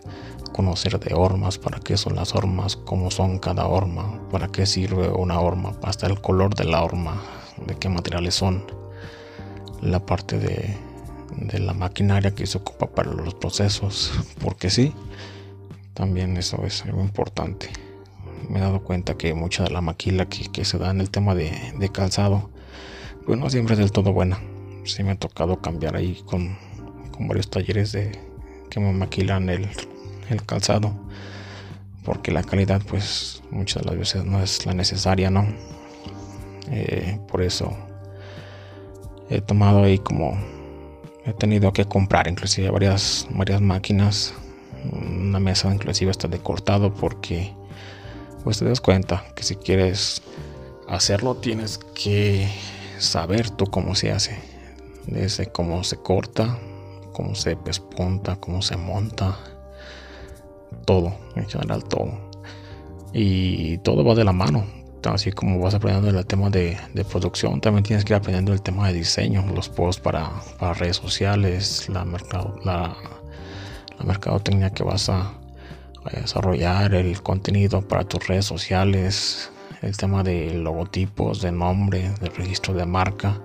conocer 0.52 1.00
de 1.00 1.14
hormas, 1.14 1.58
para 1.58 1.80
qué 1.80 1.98
son 1.98 2.16
las 2.16 2.36
hormas, 2.36 2.76
cómo 2.76 3.12
son 3.12 3.40
cada 3.40 3.68
horma, 3.68 4.20
para 4.32 4.48
qué 4.48 4.66
sirve 4.66 5.10
una 5.10 5.40
horma, 5.40 5.74
hasta 5.84 6.08
el 6.08 6.20
color 6.22 6.56
de 6.56 6.66
la 6.66 6.84
horma, 6.84 7.22
de 7.66 7.76
qué 7.76 7.90
materiales 7.90 8.36
son, 8.36 8.66
la 9.82 10.06
parte 10.06 10.40
de, 10.40 10.76
de 11.38 11.60
la 11.60 11.74
maquinaria 11.74 12.34
que 12.34 12.48
se 12.48 12.58
ocupa 12.58 12.88
para 12.88 13.12
los 13.12 13.34
procesos, 13.36 14.12
porque 14.44 14.70
sí, 14.70 14.94
también 15.94 16.38
eso 16.38 16.64
es 16.66 16.84
algo 16.84 17.02
importante. 17.02 17.70
Me 18.50 18.60
he 18.60 18.62
dado 18.62 18.84
cuenta 18.84 19.18
que 19.18 19.34
mucha 19.34 19.64
de 19.64 19.72
la 19.72 19.82
maquila 19.82 20.28
que, 20.28 20.52
que 20.52 20.66
se 20.66 20.78
da 20.78 20.92
en 20.92 21.02
el 21.02 21.10
tema 21.10 21.34
de, 21.36 21.52
de, 21.80 21.90
calzado, 21.90 22.50
pues 23.26 23.40
no 23.40 23.50
siempre 23.50 23.74
es 23.74 23.80
del 23.80 23.92
todo 23.92 24.14
buena. 24.14 24.40
Sí 24.86 25.04
me 25.04 25.12
ha 25.12 25.16
tocado 25.16 25.62
cambiar 25.62 25.96
ahí 25.96 26.22
con, 26.26 26.58
con 27.12 27.28
varios 27.28 27.50
talleres 27.50 27.92
de 27.92 28.12
que 28.70 28.80
me 28.80 28.94
maquilan 28.94 29.50
el, 29.50 29.68
el 30.30 30.46
calzado 30.46 30.94
porque 32.06 32.32
la 32.32 32.44
calidad 32.44 32.82
pues 32.88 33.42
muchas 33.50 33.84
de 33.84 33.90
las 33.90 33.98
veces 33.98 34.26
no 34.26 34.42
es 34.42 34.66
la 34.66 34.74
necesaria 34.74 35.30
no 35.30 35.48
eh, 36.70 37.20
por 37.28 37.42
eso 37.42 37.76
he 39.30 39.42
tomado 39.42 39.84
ahí 39.84 39.98
como 39.98 40.38
he 41.26 41.34
tenido 41.34 41.74
que 41.74 41.86
comprar 41.86 42.28
inclusive 42.28 42.70
varias 42.70 43.28
varias 43.32 43.60
máquinas 43.60 44.34
una 44.92 45.40
mesa 45.40 45.74
inclusive 45.74 46.12
está 46.12 46.28
de 46.28 46.38
cortado 46.38 46.94
porque 46.94 47.52
pues 48.44 48.60
te 48.60 48.66
das 48.66 48.82
cuenta 48.82 49.26
que 49.36 49.42
si 49.42 49.56
quieres 49.56 50.22
hacerlo 50.88 51.36
tienes 51.36 51.80
que 51.80 52.48
saber 53.00 53.50
tú 53.50 53.66
cómo 53.66 53.96
se 53.96 54.12
hace 54.12 54.55
desde 55.08 55.48
cómo 55.48 55.84
se 55.84 55.98
corta 55.98 56.58
cómo 57.16 57.34
se 57.34 57.56
pespunta 57.56 58.36
cómo 58.36 58.62
se 58.62 58.76
monta. 58.76 59.38
Todo 60.86 61.16
en 61.36 61.48
general 61.48 61.84
todo. 61.86 62.12
Y 63.14 63.78
todo 63.80 64.04
va 64.04 64.14
de 64.14 64.26
la 64.26 64.34
mano. 64.34 64.66
Así 65.06 65.32
como 65.32 65.60
vas 65.60 65.76
aprendiendo 65.76 66.20
el 66.20 66.26
tema 66.26 66.50
de, 66.50 66.78
producción, 67.10 67.62
también 67.62 67.84
tienes 67.84 68.04
que 68.04 68.14
ir 68.14 68.18
aprendiendo 68.18 68.54
el 68.54 68.62
tema 68.62 68.88
de 68.88 68.94
diseño, 68.94 69.46
los 69.54 69.70
posts 69.70 70.02
para, 70.02 70.32
redes 70.74 70.98
sociales, 70.98 71.88
la, 71.90 72.04
mercado, 72.04 72.56
la, 72.66 72.98
la 74.00 74.06
mercadotecnia 74.06 74.72
que 74.72 74.84
vas 74.84 75.10
a, 75.10 75.32
desarrollar, 76.12 76.96
el 76.96 77.22
contenido 77.22 77.82
para 77.88 78.04
tus 78.04 78.28
redes 78.28 78.46
sociales, 78.46 79.52
el 79.84 79.96
tema 79.96 80.24
de 80.24 80.56
logotipos, 80.56 81.42
de 81.42 81.52
nombre, 81.52 82.12
de 82.20 82.30
registro 82.30 82.74
de 82.74 82.86
marca, 82.86 83.40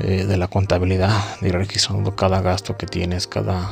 eh, 0.00 0.24
de 0.24 0.36
la 0.38 0.48
contabilidad, 0.48 1.38
de 1.40 1.48
ir 1.48 1.54
registrando 1.54 2.16
cada 2.16 2.40
gasto 2.40 2.76
que 2.78 2.86
tienes, 2.86 3.26
cada, 3.26 3.70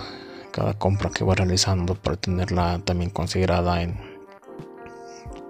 cada 0.53 0.75
compra 0.75 1.11
que 1.11 1.25
vas 1.25 1.39
realizando 1.39 1.95
para 1.95 2.17
tenerla 2.17 2.79
también 2.85 3.11
considerada 3.11 3.83
en 3.83 3.99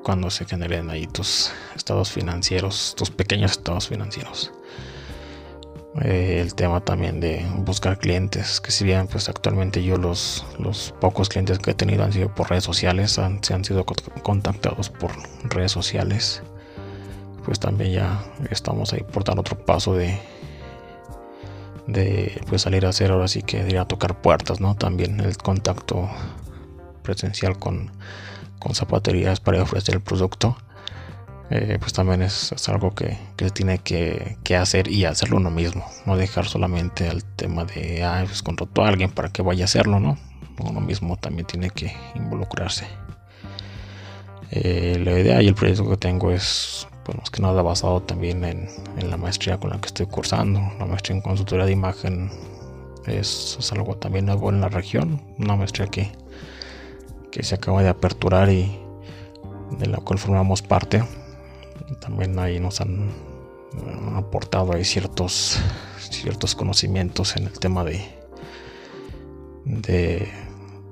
cuando 0.04 0.30
se 0.30 0.44
generen 0.44 0.88
ahí 0.90 1.06
tus 1.06 1.50
estados 1.74 2.12
financieros, 2.12 2.94
tus 2.96 3.10
pequeños 3.10 3.52
estados 3.52 3.88
financieros. 3.88 4.52
Eh, 6.02 6.38
el 6.40 6.54
tema 6.54 6.80
también 6.80 7.18
de 7.18 7.44
buscar 7.56 7.98
clientes, 7.98 8.60
que 8.60 8.70
si 8.70 8.84
bien 8.84 9.08
pues 9.08 9.28
actualmente 9.28 9.82
yo 9.82 9.96
los, 9.96 10.46
los 10.58 10.94
pocos 11.00 11.28
clientes 11.28 11.58
que 11.58 11.72
he 11.72 11.74
tenido 11.74 12.04
han 12.04 12.12
sido 12.12 12.32
por 12.32 12.48
redes 12.48 12.62
sociales, 12.62 13.18
se 13.42 13.54
han 13.54 13.64
sido 13.64 13.84
contactados 14.22 14.88
por 14.88 15.10
redes 15.42 15.72
sociales, 15.72 16.42
pues 17.44 17.58
también 17.58 17.92
ya 17.92 18.24
estamos 18.50 18.92
ahí 18.92 19.02
por 19.02 19.24
dar 19.24 19.38
otro 19.38 19.58
paso 19.58 19.94
de, 19.94 20.16
de 21.92 22.40
pues 22.48 22.62
salir 22.62 22.86
a 22.86 22.90
hacer 22.90 23.10
ahora 23.10 23.28
sí 23.28 23.42
que 23.42 23.78
a 23.78 23.84
tocar 23.84 24.20
puertas, 24.20 24.60
¿no? 24.60 24.74
También 24.74 25.20
el 25.20 25.36
contacto 25.36 26.08
presencial 27.02 27.58
con 27.58 27.90
con 28.60 28.74
zapaterías 28.74 29.40
para 29.40 29.60
ofrecer 29.60 29.96
el 29.96 30.00
producto, 30.00 30.56
eh, 31.50 31.78
pues 31.80 31.92
también 31.92 32.22
es, 32.22 32.52
algo 32.68 32.94
que, 32.94 33.18
se 33.36 33.50
tiene 33.50 33.78
que, 33.78 34.36
hacer 34.56 34.88
y 34.88 35.06
hacerlo 35.06 35.38
uno 35.38 35.50
mismo, 35.50 35.84
no 36.06 36.16
dejar 36.16 36.46
solamente 36.46 37.08
el 37.08 37.24
tema 37.24 37.64
de, 37.64 38.04
ah, 38.04 38.22
pues 38.24 38.42
contrató 38.42 38.84
a 38.84 38.88
alguien 38.88 39.10
para 39.10 39.30
que 39.30 39.42
vaya 39.42 39.64
a 39.64 39.66
hacerlo, 39.66 39.98
¿no? 39.98 40.16
Uno 40.60 40.80
mismo 40.80 41.16
también 41.16 41.46
tiene 41.46 41.70
que 41.70 41.92
involucrarse. 42.14 42.86
Eh, 44.52 45.00
la 45.02 45.18
idea 45.18 45.42
y 45.42 45.48
el 45.48 45.54
proyecto 45.54 45.88
que 45.88 45.96
tengo 45.96 46.30
es, 46.30 46.86
pues 47.10 47.18
más 47.18 47.30
que 47.30 47.42
nada 47.42 47.60
basado 47.62 48.00
también 48.02 48.44
en, 48.44 48.68
la 49.10 49.16
maestría 49.16 49.58
con 49.58 49.70
la 49.70 49.80
que 49.80 49.88
estoy 49.88 50.06
cursando, 50.06 50.60
la 50.78 50.86
maestría 50.86 51.16
en 51.16 51.22
consultoría 51.22 51.66
de 51.66 51.72
imagen 51.72 52.30
es, 53.06 53.58
algo 53.72 53.96
también 53.96 54.26
nuevo 54.26 54.50
en 54.50 54.60
la 54.60 54.68
región, 54.68 55.20
una 55.38 55.56
maestría 55.56 55.88
que 55.88 56.12
que 57.30 57.42
se 57.42 57.54
acaba 57.54 57.82
de 57.82 57.88
aperturar 57.88 58.50
y 58.50 58.78
de 59.78 59.86
la 59.86 59.98
cual 59.98 60.18
formamos 60.18 60.62
parte. 60.62 61.04
También 62.00 62.38
ahí 62.38 62.60
nos 62.60 62.80
han, 62.80 63.10
aportado 64.16 64.74
ahí 64.74 64.84
ciertos, 64.84 65.58
ciertos 65.98 66.54
conocimientos 66.54 67.36
en 67.36 67.44
el 67.46 67.58
tema 67.58 67.84
de, 67.84 68.04
de 69.64 70.28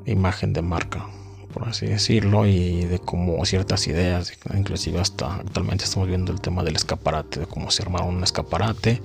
imagen 0.06 0.52
de 0.52 0.62
marca, 0.62 1.06
por 1.58 1.68
así 1.68 1.86
decirlo, 1.86 2.46
y 2.46 2.84
de 2.84 3.00
cómo 3.00 3.44
ciertas 3.44 3.88
ideas, 3.88 4.32
inclusive 4.54 5.00
hasta 5.00 5.34
actualmente 5.34 5.84
estamos 5.84 6.08
viendo 6.08 6.30
el 6.30 6.40
tema 6.40 6.62
del 6.62 6.76
escaparate, 6.76 7.40
de 7.40 7.46
cómo 7.46 7.72
se 7.72 7.82
armar 7.82 8.02
un 8.02 8.22
escaparate, 8.22 9.02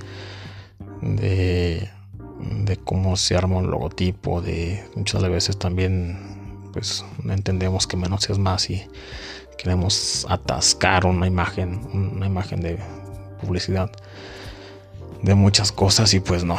de, 1.01 1.89
de 2.63 2.77
cómo 2.77 3.17
se 3.17 3.36
arma 3.36 3.57
un 3.57 3.72
logotipo, 3.72 4.41
de 4.41 4.83
muchas 4.95 5.24
veces 5.24 5.57
también 5.57 6.19
pues 6.74 7.03
entendemos 7.27 7.88
que 7.88 7.98
menos 7.98 8.29
es 8.29 8.38
más 8.38 8.69
y 8.69 8.86
queremos 9.57 10.27
atascar 10.29 11.05
una 11.05 11.25
imagen, 11.25 11.81
una 11.91 12.27
imagen 12.27 12.62
de 12.62 12.77
publicidad 13.41 13.91
de 15.24 15.33
muchas 15.33 15.72
cosas 15.72 16.13
y 16.13 16.19
pues 16.19 16.43
no, 16.43 16.57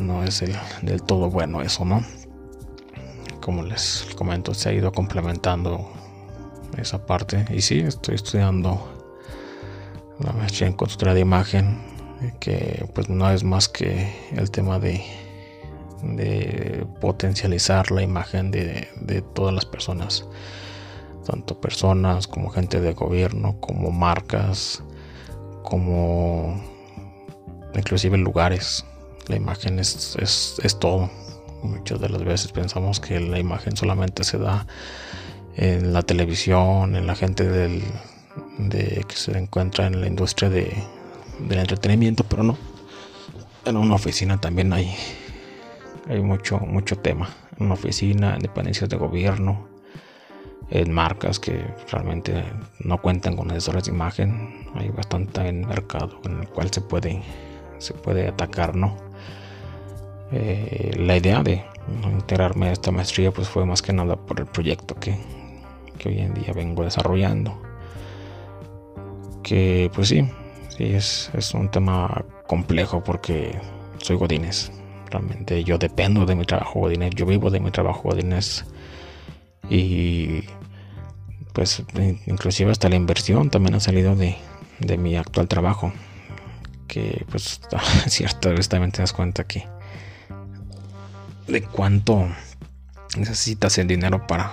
no 0.00 0.24
es 0.24 0.40
el, 0.40 0.56
del 0.80 1.02
todo 1.02 1.28
bueno 1.28 1.60
eso, 1.60 1.84
¿no? 1.84 2.02
Como 3.46 3.62
les 3.62 4.04
comento, 4.16 4.54
se 4.54 4.70
ha 4.70 4.72
ido 4.72 4.90
complementando 4.90 5.88
esa 6.76 7.06
parte 7.06 7.44
y 7.54 7.60
sí, 7.60 7.78
estoy 7.78 8.16
estudiando 8.16 8.92
la 10.18 10.32
maestría 10.32 10.66
en 10.66 10.74
construcción 10.74 11.14
de 11.14 11.20
imagen 11.20 11.78
que 12.40 12.84
pues 12.92 13.08
no 13.08 13.30
es 13.30 13.44
más 13.44 13.68
que 13.68 14.12
el 14.32 14.50
tema 14.50 14.80
de, 14.80 15.00
potencializar 17.00 17.92
la 17.92 18.02
imagen 18.02 18.50
de, 18.50 18.88
de 19.00 19.22
todas 19.22 19.54
las 19.54 19.64
personas 19.64 20.26
tanto 21.24 21.60
personas 21.60 22.26
como 22.26 22.50
gente 22.50 22.80
de 22.80 22.94
gobierno 22.94 23.60
como 23.60 23.92
marcas 23.92 24.82
como 25.62 26.60
inclusive 27.74 28.16
lugares. 28.16 28.84
La 29.28 29.36
imagen 29.36 29.78
es, 29.78 30.16
es, 30.20 30.78
todo. 30.78 31.10
Muchas 31.62 32.00
de 32.00 32.08
las 32.08 32.22
veces 32.24 32.52
pensamos 32.52 33.00
que 33.00 33.18
la 33.20 33.38
imagen 33.38 33.76
solamente 33.76 34.24
se 34.24 34.38
da 34.38 34.66
en 35.56 35.92
la 35.92 36.02
televisión, 36.02 36.96
en 36.96 37.06
la 37.06 37.14
gente 37.14 37.48
del, 37.48 37.82
de, 38.58 39.04
que 39.08 39.16
se 39.16 39.36
encuentra 39.36 39.86
en 39.86 40.00
la 40.00 40.06
industria 40.06 40.50
de, 40.50 40.72
del 41.40 41.58
entretenimiento, 41.58 42.24
pero 42.24 42.42
no. 42.42 42.56
En 43.64 43.76
una 43.76 43.94
oficina 43.94 44.40
también 44.40 44.72
hay, 44.72 44.94
hay 46.08 46.20
mucho, 46.20 46.58
mucho 46.58 46.96
tema. 46.98 47.28
En 47.58 47.66
una 47.66 47.74
oficina, 47.74 48.34
en 48.34 48.40
dependencias 48.40 48.88
de 48.88 48.96
gobierno, 48.96 49.68
en 50.70 50.92
marcas 50.92 51.38
que 51.38 51.64
realmente 51.90 52.44
no 52.80 53.00
cuentan 53.00 53.36
con 53.36 53.50
asesores 53.50 53.84
de 53.84 53.92
imagen. 53.92 54.68
Hay 54.74 54.90
bastante 54.90 55.52
mercado 55.52 56.20
en 56.24 56.40
el 56.40 56.48
cual 56.48 56.70
se 56.70 56.80
puede 56.80 57.22
se 57.78 57.94
puede 57.94 58.28
atacar, 58.28 58.74
¿no? 58.74 58.96
Eh, 60.32 60.92
la 60.96 61.16
idea 61.16 61.42
de 61.42 61.64
integrarme 62.04 62.68
a 62.68 62.72
esta 62.72 62.90
maestría 62.90 63.30
pues 63.30 63.48
fue 63.48 63.64
más 63.64 63.82
que 63.82 63.92
nada 63.92 64.16
por 64.16 64.40
el 64.40 64.46
proyecto 64.46 64.94
que, 64.96 65.16
hoy 66.04 66.18
en 66.18 66.34
día 66.34 66.52
vengo 66.52 66.84
desarrollando. 66.84 67.60
Que 69.42 69.90
pues 69.94 70.08
sí, 70.08 70.28
sí 70.68 70.84
es, 70.84 71.30
es 71.34 71.54
un 71.54 71.70
tema 71.70 72.24
complejo 72.46 73.02
porque 73.02 73.58
soy 73.98 74.16
Godínez. 74.16 74.70
Realmente 75.10 75.62
yo 75.62 75.78
dependo 75.78 76.26
de 76.26 76.34
mi 76.34 76.44
trabajo 76.44 76.80
Godínez, 76.80 77.10
yo 77.14 77.26
vivo 77.26 77.50
de 77.50 77.60
mi 77.60 77.70
trabajo 77.70 78.02
Godínez 78.10 78.64
y 79.68 80.44
pues 81.52 81.82
inclusive 82.26 82.70
hasta 82.70 82.88
la 82.88 82.96
inversión 82.96 83.50
también 83.50 83.74
ha 83.74 83.80
salido 83.80 84.14
de, 84.14 84.36
de 84.80 84.98
mi 84.98 85.16
actual 85.16 85.48
trabajo 85.48 85.92
que 86.86 87.24
pues 87.30 87.60
cierta 88.06 88.50
vez 88.50 88.68
también 88.68 88.92
te 88.92 89.02
das 89.02 89.12
cuenta 89.12 89.44
que 89.44 89.64
de 91.46 91.62
cuánto 91.62 92.28
necesitas 93.16 93.78
el 93.78 93.86
dinero 93.86 94.26
para 94.26 94.52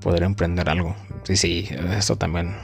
poder 0.00 0.22
emprender 0.22 0.68
algo. 0.68 0.96
Sí, 1.24 1.36
sí, 1.36 1.68
eso 1.96 2.16
también 2.16 2.54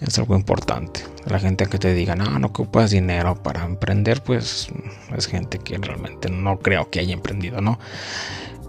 es 0.00 0.18
algo 0.18 0.36
importante. 0.36 1.00
La 1.26 1.38
gente 1.38 1.66
que 1.66 1.78
te 1.78 1.94
diga, 1.94 2.14
no, 2.16 2.38
no 2.38 2.48
ocupas 2.48 2.90
dinero 2.90 3.42
para 3.42 3.64
emprender, 3.64 4.22
pues 4.22 4.68
es 5.16 5.26
gente 5.26 5.58
que 5.58 5.78
realmente 5.78 6.30
no 6.30 6.58
creo 6.58 6.90
que 6.90 7.00
haya 7.00 7.12
emprendido, 7.12 7.60
¿no? 7.60 7.78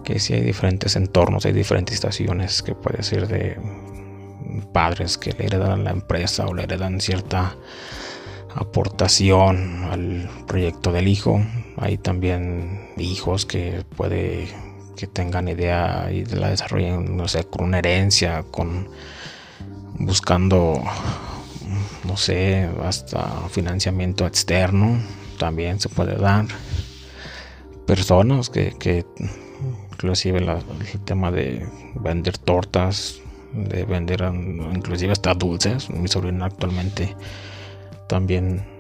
Que 0.04 0.20
si 0.20 0.34
hay 0.34 0.42
diferentes 0.42 0.96
entornos, 0.96 1.46
hay 1.46 1.54
diferentes 1.54 1.96
estaciones 1.96 2.62
que 2.62 2.76
puede 2.76 3.04
ser 3.04 3.28
de 3.28 3.58
padres 4.74 5.18
que 5.18 5.32
le 5.32 5.46
heredan 5.46 5.84
la 5.84 5.92
empresa 5.92 6.46
o 6.46 6.54
le 6.54 6.64
heredan 6.64 7.00
cierta 7.00 7.56
aportación 8.56 9.86
al 9.86 10.30
proyecto 10.48 10.92
del 10.92 11.08
hijo. 11.08 11.42
Hay 11.78 11.98
también 11.98 12.90
hijos 12.98 13.46
que 13.46 13.84
puede 13.96 14.48
que 14.96 15.08
tengan 15.08 15.48
idea 15.48 16.10
y 16.12 16.24
la 16.26 16.50
desarrollen, 16.50 17.18
no 17.18 17.28
sé, 17.28 17.46
con 17.46 17.66
una 17.66 17.80
herencia, 17.80 18.44
con 18.52 18.88
buscando, 20.00 20.82
no 22.04 22.18
sé, 22.18 22.70
hasta 22.84 23.50
financiamiento 23.50 24.26
externo, 24.28 25.00
también 25.38 25.80
se 25.80 25.90
puede 25.90 26.16
dar. 26.16 26.46
Personas 27.88 28.50
que, 28.50 28.76
que 28.80 29.06
inclusive 29.92 30.40
el 30.40 31.00
tema 31.02 31.32
de 31.32 31.68
vender 31.96 32.38
tortas, 32.38 33.20
de 33.54 33.84
vender 33.86 34.24
inclusive 34.74 35.12
hasta 35.12 35.34
dulces. 35.34 35.90
Mi 35.90 36.08
sobrina 36.08 36.46
actualmente 36.46 37.16
también 38.08 38.73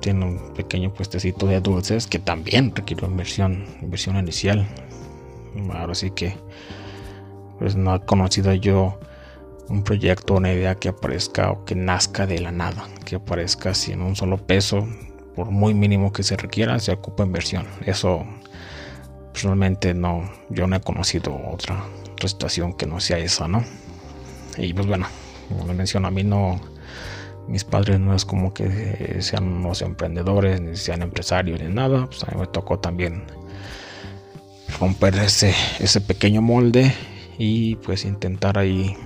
tiene 0.00 0.24
un 0.24 0.54
pequeño 0.54 0.92
puestecito 0.92 1.46
de 1.46 1.60
dulces 1.60 2.06
que 2.06 2.18
también 2.18 2.74
requiere 2.74 3.06
inversión, 3.06 3.64
inversión 3.82 4.16
inicial. 4.16 4.66
Ahora 5.72 5.94
sí 5.94 6.10
que 6.10 6.36
pues 7.58 7.76
no 7.76 7.94
he 7.94 8.00
conocido 8.00 8.52
yo 8.52 8.98
un 9.68 9.82
proyecto, 9.82 10.34
una 10.34 10.52
idea 10.52 10.74
que 10.76 10.88
aparezca 10.88 11.50
o 11.50 11.64
que 11.64 11.74
nazca 11.74 12.26
de 12.26 12.38
la 12.40 12.52
nada, 12.52 12.88
que 13.04 13.16
aparezca 13.16 13.74
sin 13.74 14.00
un 14.02 14.14
solo 14.14 14.36
peso, 14.38 14.86
por 15.34 15.50
muy 15.50 15.74
mínimo 15.74 16.12
que 16.12 16.22
se 16.22 16.36
requiera, 16.36 16.78
se 16.78 16.92
ocupa 16.92 17.24
inversión. 17.24 17.66
Eso 17.84 18.24
personalmente 19.32 19.92
no, 19.92 20.30
yo 20.48 20.66
no 20.66 20.76
he 20.76 20.80
conocido 20.80 21.38
otra, 21.52 21.84
situación 22.24 22.72
que 22.72 22.86
no 22.86 22.98
sea 22.98 23.18
esa, 23.18 23.46
¿no? 23.46 23.62
Y 24.56 24.72
pues 24.72 24.86
bueno, 24.86 25.06
como 25.48 25.72
menciono, 25.74 26.08
a 26.08 26.10
mí 26.10 26.24
no 26.24 26.58
mis 27.48 27.64
padres 27.64 28.00
no 28.00 28.14
es 28.14 28.24
como 28.24 28.52
que 28.52 29.18
sean 29.20 29.44
unos 29.44 29.82
emprendedores, 29.82 30.60
ni 30.60 30.76
sean 30.76 31.02
empresarios, 31.02 31.60
ni 31.60 31.72
nada. 31.72 32.06
Pues 32.06 32.24
a 32.24 32.32
mí 32.32 32.40
me 32.40 32.46
tocó 32.46 32.78
también 32.78 33.24
romper 34.80 35.14
ese, 35.16 35.54
ese 35.78 36.00
pequeño 36.00 36.42
molde 36.42 36.92
y 37.38 37.76
pues 37.76 38.04
intentar 38.04 38.58
ahí 38.58 38.96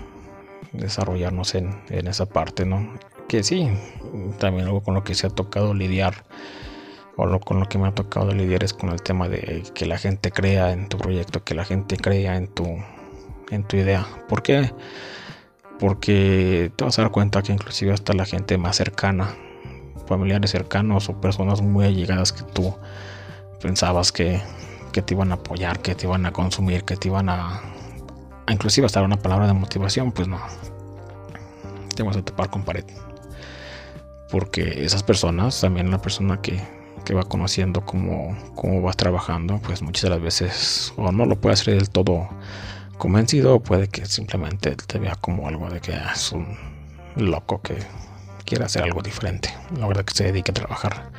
desarrollarnos 0.72 1.54
en, 1.54 1.82
esa 1.88 2.26
parte, 2.26 2.64
¿no? 2.64 2.94
Que 3.28 3.42
sí, 3.42 3.68
también 4.38 4.66
algo 4.66 4.82
con 4.82 4.94
lo 4.94 5.04
que 5.04 5.14
se 5.14 5.26
ha 5.26 5.30
tocado 5.30 5.74
lidiar, 5.74 6.24
o 7.16 7.26
lo, 7.26 7.40
con 7.40 7.60
lo 7.60 7.66
que 7.66 7.78
me 7.78 7.88
ha 7.88 7.94
tocado 7.94 8.32
lidiar 8.32 8.64
es 8.64 8.72
con 8.72 8.90
el 8.90 9.02
tema 9.02 9.28
de 9.28 9.62
que 9.74 9.86
la 9.86 9.98
gente 9.98 10.30
crea 10.30 10.72
en 10.72 10.88
tu 10.88 10.98
proyecto, 10.98 11.44
que 11.44 11.54
la 11.54 11.64
gente 11.64 11.96
crea 11.96 12.36
en 12.36 12.48
tu, 12.48 12.66
en 13.50 13.64
tu 13.64 13.76
idea. 13.76 14.06
¿Por 14.28 14.42
qué? 14.42 14.70
porque 14.70 14.74
te 15.80 16.84
vas 16.84 16.98
a 16.98 17.02
dar 17.02 17.10
cuenta 17.10 17.42
que 17.42 17.52
inclusive 17.52 17.92
hasta 17.92 18.12
la 18.12 18.26
gente 18.26 18.58
más 18.58 18.76
cercana, 18.76 19.34
familiares 20.06 20.50
cercanos 20.50 21.08
o 21.08 21.20
personas 21.20 21.62
muy 21.62 21.86
allegadas 21.86 22.32
que 22.32 22.42
tú 22.42 22.74
pensabas 23.62 24.12
que, 24.12 24.42
te 24.92 25.14
iban 25.14 25.32
a 25.32 25.36
apoyar, 25.36 25.80
que 25.80 25.94
te 25.94 26.06
iban 26.06 26.26
a 26.26 26.32
consumir, 26.32 26.84
que 26.84 26.96
te 26.96 27.08
iban 27.08 27.30
a, 27.30 27.62
inclusive 28.48 28.86
hasta 28.86 29.00
una 29.00 29.16
palabra 29.16 29.46
de 29.46 29.54
motivación, 29.54 30.12
pues 30.12 30.28
no, 30.28 30.38
te 31.94 32.02
vas 32.02 32.16
a 32.16 32.22
topar 32.22 32.50
con 32.50 32.62
pared. 32.62 32.84
Porque 34.30 34.84
esas 34.84 35.02
personas, 35.02 35.60
también 35.60 35.90
la 35.90 35.98
persona 35.98 36.40
que, 36.42 36.60
que 37.04 37.14
va 37.14 37.22
conociendo 37.22 37.80
cómo, 37.86 38.36
cómo 38.54 38.82
vas 38.82 38.96
trabajando, 38.96 39.58
pues 39.62 39.80
muchas 39.80 40.02
de 40.02 40.10
las 40.10 40.20
veces 40.20 40.92
o 40.96 41.10
no 41.10 41.24
lo 41.24 41.40
puede 41.40 41.54
hacer 41.54 41.74
del 41.74 41.88
todo 41.88 42.28
convencido 43.00 43.54
o 43.54 43.60
puede 43.60 43.88
que 43.88 44.04
simplemente 44.04 44.76
te 44.76 44.98
vea 44.98 45.16
como 45.16 45.48
algo 45.48 45.68
de 45.70 45.80
que 45.80 45.92
es 45.92 46.32
un 46.32 46.46
loco 47.16 47.60
que 47.62 47.78
quiere 48.44 48.64
hacer 48.64 48.82
algo 48.82 49.00
diferente. 49.00 49.48
La 49.78 49.88
verdad 49.88 50.04
que 50.04 50.14
se 50.14 50.24
dedique 50.24 50.50
a 50.52 50.54
trabajar. 50.54 51.10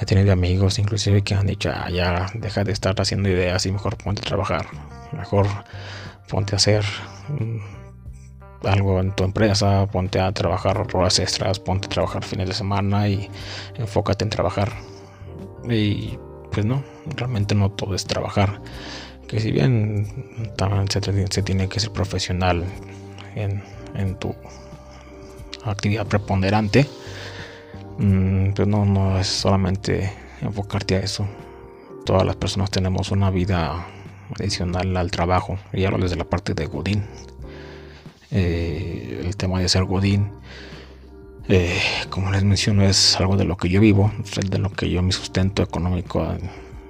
He 0.00 0.06
tenido 0.06 0.32
amigos 0.32 0.78
inclusive 0.78 1.22
que 1.22 1.34
han 1.34 1.46
dicho, 1.46 1.70
ah, 1.74 1.90
ya 1.90 2.26
deja 2.34 2.62
de 2.62 2.72
estar 2.72 2.94
haciendo 2.98 3.28
ideas 3.28 3.66
y 3.66 3.72
mejor 3.72 3.96
ponte 3.96 4.22
a 4.22 4.24
trabajar. 4.24 4.66
Mejor 5.12 5.48
ponte 6.28 6.54
a 6.54 6.56
hacer 6.56 6.84
mm, 7.28 8.68
algo 8.68 9.00
en 9.00 9.10
tu 9.16 9.24
empresa, 9.24 9.86
ponte 9.88 10.20
a 10.20 10.30
trabajar 10.30 10.86
horas 10.94 11.18
extras, 11.18 11.58
ponte 11.58 11.86
a 11.86 11.90
trabajar 11.90 12.24
fines 12.24 12.46
de 12.46 12.54
semana 12.54 13.08
y 13.08 13.28
enfócate 13.74 14.24
en 14.24 14.30
trabajar. 14.30 14.72
Y 15.68 16.18
pues 16.52 16.64
no, 16.64 16.84
realmente 17.16 17.56
no 17.56 17.72
todo 17.72 17.96
es 17.96 18.04
trabajar 18.04 18.60
que 19.30 19.38
si 19.38 19.52
bien 19.52 20.06
también 20.56 20.88
se, 20.90 21.42
tiene 21.42 21.68
que 21.68 21.78
ser 21.78 21.92
profesional 21.92 22.64
en, 23.36 23.62
tu 24.18 24.34
actividad 25.64 26.06
preponderante, 26.06 26.84
mm, 27.98 28.50
pues 28.54 28.66
no, 28.66 28.84
no 28.84 29.20
es 29.20 29.28
solamente 29.28 30.12
enfocarte 30.42 30.96
a 30.96 31.00
eso. 31.00 31.28
Todas 32.04 32.26
las 32.26 32.34
personas 32.34 32.70
tenemos 32.72 33.12
una 33.12 33.30
vida 33.30 33.86
adicional 34.36 34.96
al 34.96 35.12
trabajo, 35.12 35.58
y 35.72 35.84
hablo 35.84 35.98
desde 35.98 36.16
la 36.16 36.24
parte 36.24 36.54
de 36.54 36.66
Godín. 36.66 37.04
Eh, 38.32 39.22
el 39.24 39.36
tema 39.36 39.60
de 39.60 39.68
ser 39.68 39.84
Godín 39.84 40.32
Eh, 41.48 41.80
como 42.10 42.30
les 42.30 42.44
menciono, 42.44 42.84
es 42.84 43.16
algo 43.18 43.36
de 43.36 43.44
lo 43.44 43.56
que 43.56 43.68
yo 43.68 43.80
vivo, 43.80 44.12
de 44.48 44.58
lo 44.58 44.70
que 44.70 44.88
yo 44.88 45.02
mi 45.02 45.10
sustento 45.10 45.64
económico 45.64 46.24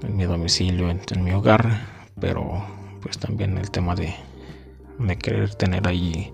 en, 0.03 0.17
mi 0.17 0.25
domicilio, 0.25 0.91
en, 0.91 1.25
mi 1.25 1.33
hogar, 1.33 2.00
pero 2.21 2.65
pues 3.03 3.19
también 3.19 3.57
el 3.59 3.71
tema 3.71 3.95
de, 3.95 4.15
de 4.99 5.17
querer 5.17 5.55
tener 5.55 5.89
ahí 5.89 6.33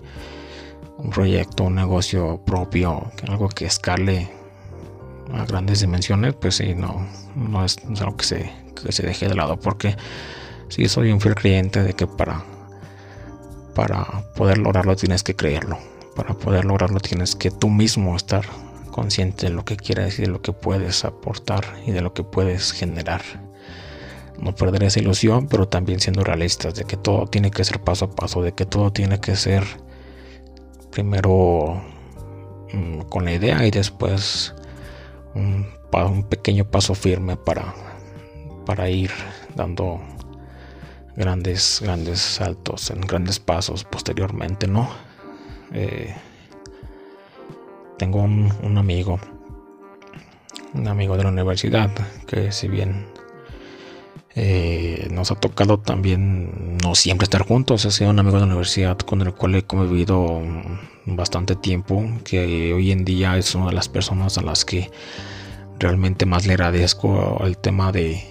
un 0.97 1.09
proyecto, 1.09 1.63
un 1.63 1.75
negocio 1.75 2.41
propio, 2.45 3.11
algo 3.27 3.49
que 3.49 3.65
escale 3.65 4.29
a 5.33 5.45
grandes 5.45 5.81
dimensiones, 5.81 6.33
pues 6.35 6.55
sí, 6.55 6.73
no, 6.73 7.05
no 7.35 7.63
es, 7.63 7.77
algo 7.99 8.17
que 8.17 8.25
se, 8.25 8.51
que 8.83 8.91
se 8.91 9.05
deje 9.05 9.27
de 9.27 9.35
lado, 9.35 9.59
porque 9.59 9.95
sí 10.69 10.87
soy 10.87 11.11
un 11.11 11.21
fiel 11.21 11.35
creyente 11.35 11.83
de 11.83 11.93
que 11.93 12.07
para, 12.07 12.43
para 13.75 14.05
poder 14.35 14.57
lograrlo 14.57 14.95
tienes 14.95 15.23
que 15.23 15.35
creerlo, 15.35 15.77
para 16.15 16.33
poder 16.33 16.65
lograrlo 16.65 16.99
tienes 16.99 17.35
que 17.35 17.51
tú 17.51 17.69
mismo 17.69 18.15
estar 18.15 18.45
consciente 18.91 19.47
de 19.47 19.53
lo 19.53 19.63
que 19.63 19.77
quieres 19.77 20.17
y 20.17 20.23
de 20.23 20.29
lo 20.29 20.41
que 20.41 20.53
puedes 20.53 21.05
aportar 21.05 21.63
y 21.85 21.91
de 21.91 22.01
lo 22.01 22.13
que 22.13 22.23
puedes 22.23 22.71
generar. 22.71 23.46
No 24.39 24.53
perder 24.53 24.83
esa 24.83 24.99
ilusión, 24.99 25.47
pero 25.47 25.67
también 25.67 25.99
siendo 25.99 26.23
realistas 26.23 26.75
de 26.75 26.85
que 26.85 26.97
todo 26.97 27.25
tiene 27.25 27.49
que 27.51 27.63
ser 27.63 27.81
paso 27.81 28.05
a 28.05 28.11
paso, 28.11 28.41
de 28.41 28.53
que 28.53 28.65
todo 28.65 28.91
tiene 28.91 29.19
que 29.19 29.35
ser 29.35 29.63
primero 30.91 31.81
mm, 32.73 33.01
con 33.09 33.25
la 33.25 33.33
idea 33.33 33.65
y 33.65 33.71
después 33.71 34.53
un, 35.35 35.67
pequeño 36.29 36.65
paso 36.65 36.93
firme 36.95 37.37
para, 37.37 37.73
para 38.65 38.89
ir 38.89 39.11
dando 39.55 39.99
grandes, 41.15 41.79
grandes 41.83 42.19
saltos, 42.19 42.91
en 42.91 43.01
grandes 43.01 43.39
pasos 43.39 43.83
posteriormente, 43.83 44.67
¿no? 44.67 44.89
Eh, 45.73 46.15
tengo 47.97 48.21
un, 48.21 48.51
un, 48.63 48.77
amigo, 48.77 49.19
un 50.73 50.87
amigo 50.87 51.17
de 51.17 51.23
la 51.23 51.29
universidad, 51.29 51.89
que 52.27 52.51
si 52.51 52.67
bien 52.67 53.07
eh, 54.39 55.07
nos 55.09 55.31
ha 55.31 55.35
tocado 55.35 55.79
también 55.79 56.77
no 56.83 56.93
siempre 56.93 57.23
estar 57.23 57.41
juntos, 57.41 57.87
ha 57.87 57.91
sido 57.91 58.11
un 58.11 58.19
amigo 58.19 58.35
de 58.35 58.41
la 58.41 58.45
universidad 58.45 58.95
con 58.99 59.21
el 59.21 59.33
cual 59.33 59.55
he 59.55 59.63
convivido 59.63 60.43
bastante 61.07 61.55
tiempo, 61.55 62.05
que 62.23 62.71
hoy 62.71 62.91
en 62.91 63.03
día 63.03 63.35
es 63.35 63.55
una 63.55 63.65
de 63.65 63.73
las 63.73 63.89
personas 63.89 64.37
a 64.37 64.43
las 64.43 64.63
que 64.63 64.91
realmente 65.79 66.27
más 66.27 66.45
le 66.45 66.53
agradezco 66.53 67.41
el 67.45 67.57
tema 67.57 67.91
de, 67.91 68.23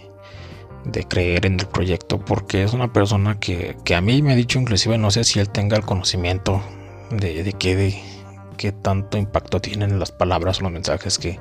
creer 1.08 1.44
en 1.44 1.58
el 1.58 1.66
proyecto 1.66 2.24
porque 2.24 2.62
es 2.62 2.72
una 2.72 2.92
persona 2.92 3.40
que, 3.40 3.76
a 3.92 4.00
mí 4.00 4.22
me 4.22 4.32
ha 4.32 4.36
dicho 4.36 4.60
inclusive 4.60 4.98
no 4.98 5.10
sé 5.10 5.24
si 5.24 5.40
él 5.40 5.48
tenga 5.48 5.76
el 5.76 5.82
conocimiento 5.82 6.62
de, 7.10 7.42
de 7.42 7.52
qué 7.52 8.70
tanto 8.70 9.18
impacto 9.18 9.60
tienen 9.60 9.98
las 9.98 10.12
palabras 10.12 10.60
o 10.60 10.62
los 10.62 10.72
mensajes 10.72 11.18
que 11.18 11.40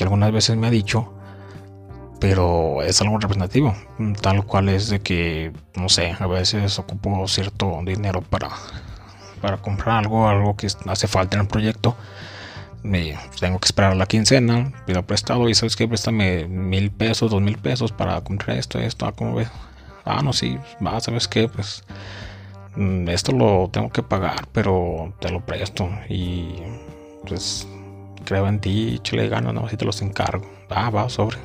algunas 0.00 0.32
veces 0.32 0.56
me 0.56 0.68
ha 0.68 0.70
dicho 0.70 1.15
pero 2.20 2.82
es 2.82 3.00
algo 3.00 3.18
representativo 3.18 3.74
tal 4.22 4.44
cual 4.44 4.68
es 4.68 4.88
de 4.88 5.00
que 5.00 5.52
no 5.74 5.88
sé 5.88 6.16
a 6.18 6.26
veces 6.26 6.78
ocupo 6.78 7.26
cierto 7.28 7.80
dinero 7.84 8.22
para 8.22 8.50
para 9.40 9.58
comprar 9.58 9.98
algo 9.98 10.28
algo 10.28 10.56
que 10.56 10.68
hace 10.86 11.08
falta 11.08 11.36
en 11.36 11.42
el 11.42 11.48
proyecto 11.48 11.96
tengo 13.40 13.58
que 13.58 13.66
esperar 13.66 13.96
la 13.96 14.06
quincena, 14.06 14.72
pido 14.86 15.02
prestado 15.02 15.48
y 15.48 15.54
sabes 15.54 15.76
que 15.76 15.88
préstame 15.88 16.46
mil 16.46 16.90
pesos, 16.90 17.30
dos 17.30 17.42
mil 17.42 17.58
pesos 17.58 17.92
para 17.92 18.20
comprar 18.20 18.58
esto, 18.58 18.78
esto, 18.78 19.06
ah, 19.06 19.12
¿cómo 19.12 19.34
ves? 19.34 19.48
Ah, 20.04 20.22
no, 20.22 20.32
sí, 20.32 20.58
va, 20.84 21.00
sabes 21.00 21.26
qué, 21.26 21.48
pues 21.48 21.82
mm, 22.76 23.08
esto 23.08 23.32
lo 23.32 23.68
tengo 23.72 23.90
que 23.90 24.02
pagar, 24.02 24.46
pero 24.52 25.12
te 25.20 25.30
lo 25.30 25.44
presto 25.44 25.88
y 26.08 26.54
pues 27.26 27.66
creo 28.24 28.46
en 28.46 28.60
ti, 28.60 29.00
chile 29.02 29.28
ganas, 29.28 29.52
no, 29.54 29.68
si 29.68 29.76
te 29.76 29.84
los 29.84 30.00
encargo. 30.02 30.46
Ah, 30.70 30.90
va, 30.90 31.08
sobre. 31.08 31.38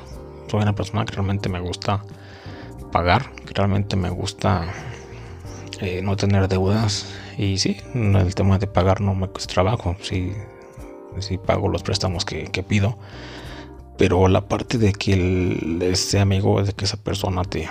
Soy 0.52 0.60
una 0.60 0.74
persona 0.74 1.06
que 1.06 1.12
realmente 1.12 1.48
me 1.48 1.60
gusta 1.60 2.04
pagar, 2.92 3.32
que 3.46 3.54
realmente 3.54 3.96
me 3.96 4.10
gusta 4.10 4.66
eh, 5.80 6.02
no 6.02 6.14
tener 6.14 6.46
deudas 6.46 7.06
y 7.38 7.56
sí, 7.56 7.78
el 7.94 8.34
tema 8.34 8.58
de 8.58 8.66
pagar 8.66 9.00
no 9.00 9.14
me 9.14 9.28
cuesta 9.28 9.54
trabajo, 9.54 9.96
sí 10.02 10.34
si 11.20 11.38
pago 11.38 11.70
los 11.70 11.82
préstamos 11.82 12.26
que, 12.26 12.64
pido. 12.68 12.98
Pero 13.96 14.28
la 14.28 14.46
parte 14.46 14.76
de 14.76 14.92
que 14.92 15.14
el, 15.14 15.80
ese 15.80 16.20
amigo, 16.20 16.62
de 16.62 16.74
que 16.74 16.84
esa 16.84 16.98
persona 16.98 17.44
te, 17.44 17.70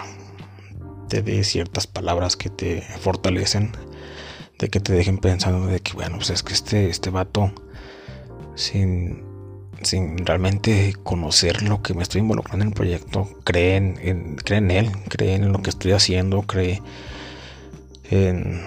te 1.08 1.22
dé 1.22 1.44
ciertas 1.44 1.86
palabras 1.86 2.36
que 2.36 2.50
te 2.50 2.82
fortalecen, 2.82 3.74
de 4.58 4.70
que 4.70 4.80
te 4.80 4.94
dejen 4.94 5.20
pensando 5.20 5.67
de 5.67 5.82
que, 5.82 5.94
bueno, 5.94 6.15
pues 6.15 6.32
es 6.32 6.41
que 6.41 6.54
este, 6.54 6.89
este 6.89 7.12
vato, 7.12 7.54
sin, 8.56 9.31
sin 9.84 10.26
realmente 10.26 10.94
conocer 11.04 11.63
lo 11.63 11.82
que 11.82 11.94
me 11.94 12.04
estoy 12.04 12.22
involucrando 12.22 12.63
en 12.63 12.70
el 12.70 12.76
proyecto, 12.76 13.30
creen 13.44 13.98
en, 14.02 14.36
cree 14.36 14.60
en 14.60 14.72
él, 14.72 14.91
creen 15.10 15.44
en 15.44 15.52
lo 15.52 15.62
que 15.62 15.70
estoy 15.70 15.91
haciendo, 15.91 16.44
cree 16.44 16.82
en 18.10 18.62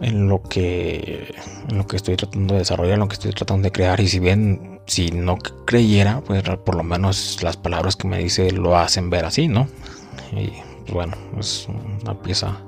en 0.00 0.28
lo 0.28 0.42
que 0.42 1.34
en 1.68 1.78
lo 1.78 1.86
que 1.86 1.96
estoy 1.96 2.16
tratando 2.16 2.54
de 2.54 2.60
desarrollar, 2.60 2.94
en 2.94 3.00
lo 3.00 3.08
que 3.08 3.14
estoy 3.14 3.32
tratando 3.32 3.64
de 3.64 3.72
crear 3.72 4.00
y 4.00 4.08
si 4.08 4.18
bien 4.18 4.80
si 4.86 5.10
no 5.10 5.38
creyera, 5.38 6.20
pues 6.26 6.42
por 6.64 6.74
lo 6.74 6.82
menos 6.82 7.42
las 7.42 7.56
palabras 7.56 7.96
que 7.96 8.08
me 8.08 8.18
dice 8.18 8.50
lo 8.50 8.76
hacen 8.76 9.10
ver 9.10 9.24
así, 9.24 9.48
¿no? 9.48 9.68
Y 10.32 10.48
pues, 10.80 10.92
bueno, 10.92 11.16
es 11.38 11.68
una 12.02 12.20
pieza 12.20 12.58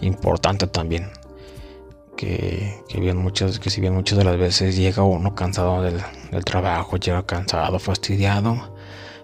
importante 0.00 0.66
también. 0.66 1.08
Que, 2.18 2.82
que, 2.88 2.98
bien 2.98 3.16
muchas, 3.16 3.60
que 3.60 3.70
si 3.70 3.80
bien 3.80 3.94
muchas 3.94 4.18
de 4.18 4.24
las 4.24 4.36
veces 4.36 4.76
llega 4.76 5.04
uno 5.04 5.36
cansado 5.36 5.82
del, 5.82 6.02
del 6.32 6.44
trabajo, 6.44 6.96
llega 6.96 7.24
cansado, 7.24 7.78
fastidiado, 7.78 8.74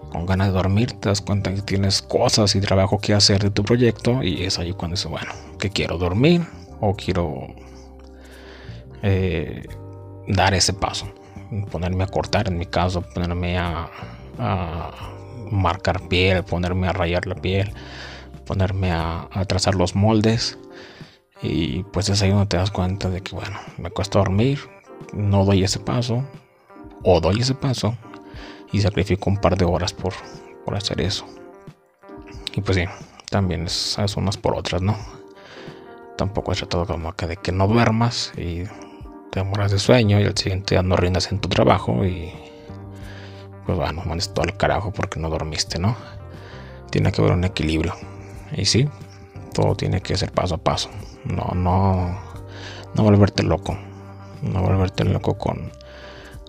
con 0.09 0.25
ganas 0.25 0.47
de 0.47 0.53
dormir, 0.53 0.93
te 0.93 1.09
das 1.09 1.19
cuenta 1.19 1.53
que 1.53 1.61
tienes 1.61 2.01
cosas 2.01 2.55
y 2.55 2.61
trabajo 2.61 2.97
que 2.99 3.13
hacer 3.13 3.43
de 3.43 3.49
tu 3.49 3.63
proyecto 3.63 4.23
y 4.23 4.43
es 4.43 4.59
ahí 4.59 4.71
cuando 4.71 4.95
dices, 4.95 5.11
bueno, 5.11 5.33
que 5.59 5.69
quiero 5.69 5.97
dormir, 5.97 6.47
o 6.79 6.95
quiero 6.95 7.47
eh, 9.01 9.67
dar 10.27 10.53
ese 10.53 10.73
paso, 10.73 11.07
ponerme 11.71 12.03
a 12.03 12.07
cortar 12.07 12.47
en 12.47 12.57
mi 12.57 12.65
caso, 12.65 13.01
ponerme 13.01 13.57
a, 13.57 13.89
marcar 15.51 16.07
piel, 16.07 16.43
ponerme 16.43 16.87
a 16.87 16.93
rayar 16.93 17.27
la 17.27 17.35
piel, 17.35 17.71
ponerme 18.45 18.91
a, 18.91 19.27
trazar 19.47 19.75
los 19.75 19.95
moldes 19.95 20.57
y 21.45 21.85
pues 21.91 22.09
es 22.09 22.21
ahí 22.21 22.29
donde 22.29 22.47
te 22.47 22.57
das 22.57 22.71
cuenta 22.71 23.09
de 23.09 23.21
que 23.21 23.35
bueno, 23.35 23.57
me 23.77 23.89
cuesta 23.89 24.19
dormir, 24.19 24.59
no 25.13 25.45
doy 25.45 25.63
ese 25.63 25.79
paso 25.79 26.23
o 27.03 27.19
doy 27.19 27.41
ese 27.41 27.55
paso 27.55 27.95
y 28.71 28.81
sacrifico 28.81 29.29
un 29.29 29.37
par 29.37 29.57
de 29.57 29.65
horas 29.65 29.93
por, 29.93 30.13
por 30.65 30.75
hacer 30.75 31.01
eso. 31.01 31.25
Y 32.55 32.61
pues 32.61 32.77
sí, 32.77 32.85
también 33.29 33.65
es, 33.65 33.97
unas 34.17 34.37
por 34.37 34.55
otras, 34.55 34.81
¿no? 34.81 34.95
tampoco 36.15 36.53
he 36.53 36.55
tratado 36.55 36.85
como 36.85 37.13
que 37.13 37.27
de 37.27 37.37
que 37.37 37.51
no 37.51 37.67
duermas 37.67 38.31
y 38.37 38.63
te 39.31 39.43
mueras 39.43 39.71
de 39.71 39.79
sueño 39.79 40.19
y 40.19 40.23
al 40.23 40.37
siguiente 40.37 40.75
día 40.75 40.81
no 40.81 40.95
rindas 40.95 41.31
en 41.31 41.39
tu 41.39 41.49
trabajo 41.49 42.05
y 42.05 42.31
pues 43.65 43.77
bueno, 43.77 44.03
mandes 44.05 44.33
todo 44.33 44.43
al 44.43 44.55
carajo 44.55 44.91
porque 44.91 45.19
no 45.19 45.29
dormiste, 45.29 45.79
¿no? 45.79 45.95
Tiene 46.91 47.11
que 47.11 47.21
haber 47.21 47.33
un 47.33 47.43
equilibrio. 47.43 47.95
Y 48.55 48.65
sí, 48.65 48.87
todo 49.53 49.75
tiene 49.75 50.01
que 50.01 50.15
ser 50.15 50.31
paso 50.31 50.55
a 50.55 50.57
paso. 50.59 50.89
No, 51.25 51.53
no, 51.55 52.17
no 52.93 53.03
volverte 53.03 53.43
loco. 53.43 53.77
No 54.41 54.61
volverte 54.61 55.03
loco 55.03 55.37
con, 55.37 55.71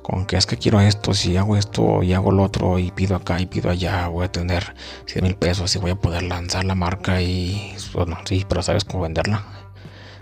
con 0.02 0.26
que 0.26 0.36
es 0.36 0.46
que 0.46 0.58
quiero 0.58 0.80
esto, 0.80 1.14
si 1.14 1.36
hago 1.36 1.56
esto 1.56 2.02
y 2.02 2.12
hago 2.12 2.30
lo 2.30 2.42
otro 2.42 2.78
y 2.78 2.90
pido 2.90 3.16
acá 3.16 3.40
y 3.40 3.46
pido 3.46 3.70
allá, 3.70 4.08
voy 4.08 4.26
a 4.26 4.32
tener 4.32 4.74
100 5.06 5.24
mil 5.24 5.34
pesos 5.36 5.74
y 5.74 5.78
voy 5.78 5.92
a 5.92 5.96
poder 5.96 6.24
lanzar 6.24 6.64
la 6.64 6.74
marca 6.74 7.22
y 7.22 7.74
bueno, 7.94 8.18
sí, 8.24 8.44
pero 8.48 8.62
sabes 8.62 8.84
cómo 8.84 9.04
venderla 9.04 9.44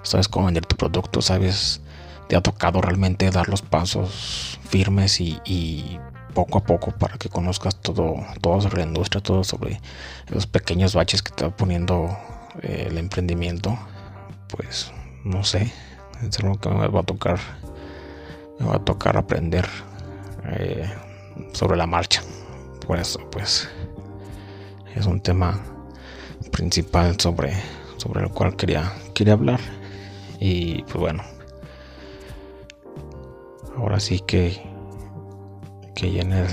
sabes 0.05 0.29
cómo 0.29 0.47
vender 0.47 0.65
tu 0.67 0.77
producto, 0.77 1.21
sabes, 1.21 1.81
te 2.29 2.37
ha 2.37 2.41
tocado 2.43 2.81
realmente 2.81 3.31
dar 3.31 3.49
los 3.49 3.63
pasos 3.63 4.59
firmes 4.69 5.21
y, 5.21 5.99
poco 6.35 6.59
a 6.59 6.65
poco 6.65 6.91
para 6.91 7.17
que 7.17 7.29
conozcas 7.29 7.77
todo, 7.77 8.17
todo 8.41 8.61
sobre 8.61 8.79
la 8.79 8.89
industria, 8.89 9.23
todo 9.23 9.45
sobre 9.45 9.81
los 10.27 10.49
pequeños 10.49 10.93
baches 10.93 11.23
que 11.23 11.31
te 11.31 11.45
va 11.45 11.57
poniendo 11.57 12.09
eh, 12.61 12.89
el 12.91 12.99
emprendimiento, 12.99 13.79
pues 14.57 14.93
no 15.25 15.43
sé, 15.45 15.73
es 16.23 16.39
algo 16.41 16.59
que 16.59 16.69
me 16.69 16.89
va 16.89 17.01
a 17.01 17.05
tocar, 17.05 17.39
me 18.59 18.67
va 18.67 18.77
a 18.77 18.85
tocar 18.85 19.17
aprender 19.17 19.67
eh, 20.47 20.89
sobre 21.53 21.77
la 21.77 21.87
marcha. 21.87 22.23
Por 22.87 22.99
eso, 22.99 23.19
pues, 23.31 23.69
es 24.95 25.07
un 25.07 25.21
tema 25.21 25.59
principal 26.53 27.19
sobre, 27.19 27.55
sobre 27.97 28.23
el 28.23 28.31
cual 28.31 28.57
quería, 28.57 28.93
quería 29.15 29.33
hablar. 29.33 29.61
Y 30.39 30.83
pues 30.83 30.97
bueno. 30.97 31.23
Ahora 33.77 33.99
sí 34.01 34.21
que. 34.21 34.61
Que 35.95 36.13
ya 36.13 36.23
en 36.23 36.33
el, 36.33 36.47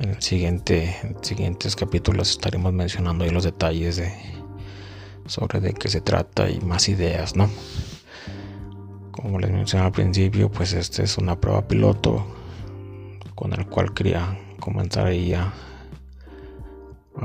en 0.00 0.20
siguiente. 0.20 0.94
siguientes 1.22 1.76
capítulos 1.76 2.30
estaremos 2.30 2.72
mencionando 2.72 3.24
ahí 3.24 3.30
los 3.30 3.44
detalles 3.44 3.96
de. 3.96 4.29
Sobre 5.30 5.60
de 5.60 5.74
qué 5.74 5.88
se 5.88 6.00
trata 6.00 6.50
y 6.50 6.58
más 6.58 6.88
ideas, 6.88 7.36
¿no? 7.36 7.48
Como 9.12 9.38
les 9.38 9.52
mencioné 9.52 9.86
al 9.86 9.92
principio, 9.92 10.50
pues 10.50 10.72
este 10.72 11.04
es 11.04 11.18
una 11.18 11.40
prueba 11.40 11.68
piloto. 11.68 12.26
con 13.36 13.52
el 13.52 13.64
cual 13.68 13.94
quería 13.94 14.36
comenzar 14.58 15.06
ahí 15.06 15.32
a, 15.32 15.54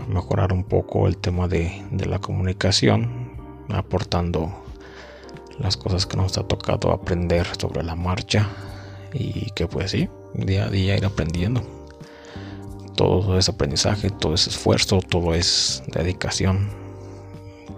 mejorar 0.07 0.53
un 0.53 0.63
poco 0.63 1.07
el 1.07 1.17
tema 1.17 1.47
de, 1.47 1.83
de 1.89 2.05
la 2.05 2.19
comunicación, 2.19 3.31
aportando 3.69 4.63
las 5.57 5.75
cosas 5.75 6.05
que 6.05 6.15
nos 6.15 6.37
ha 6.37 6.43
tocado 6.43 6.91
aprender 6.91 7.47
sobre 7.59 7.81
la 7.81 7.95
marcha 7.95 8.47
y 9.13 9.49
que 9.55 9.65
pues 9.65 9.89
sí, 9.91 10.09
día 10.35 10.65
a 10.65 10.69
día 10.69 10.95
ir 10.95 11.05
aprendiendo. 11.05 11.63
Todo 12.95 13.39
es 13.39 13.49
aprendizaje, 13.49 14.11
todo 14.11 14.35
es 14.35 14.45
esfuerzo, 14.45 14.99
todo 14.99 15.33
es 15.33 15.81
dedicación. 15.87 16.84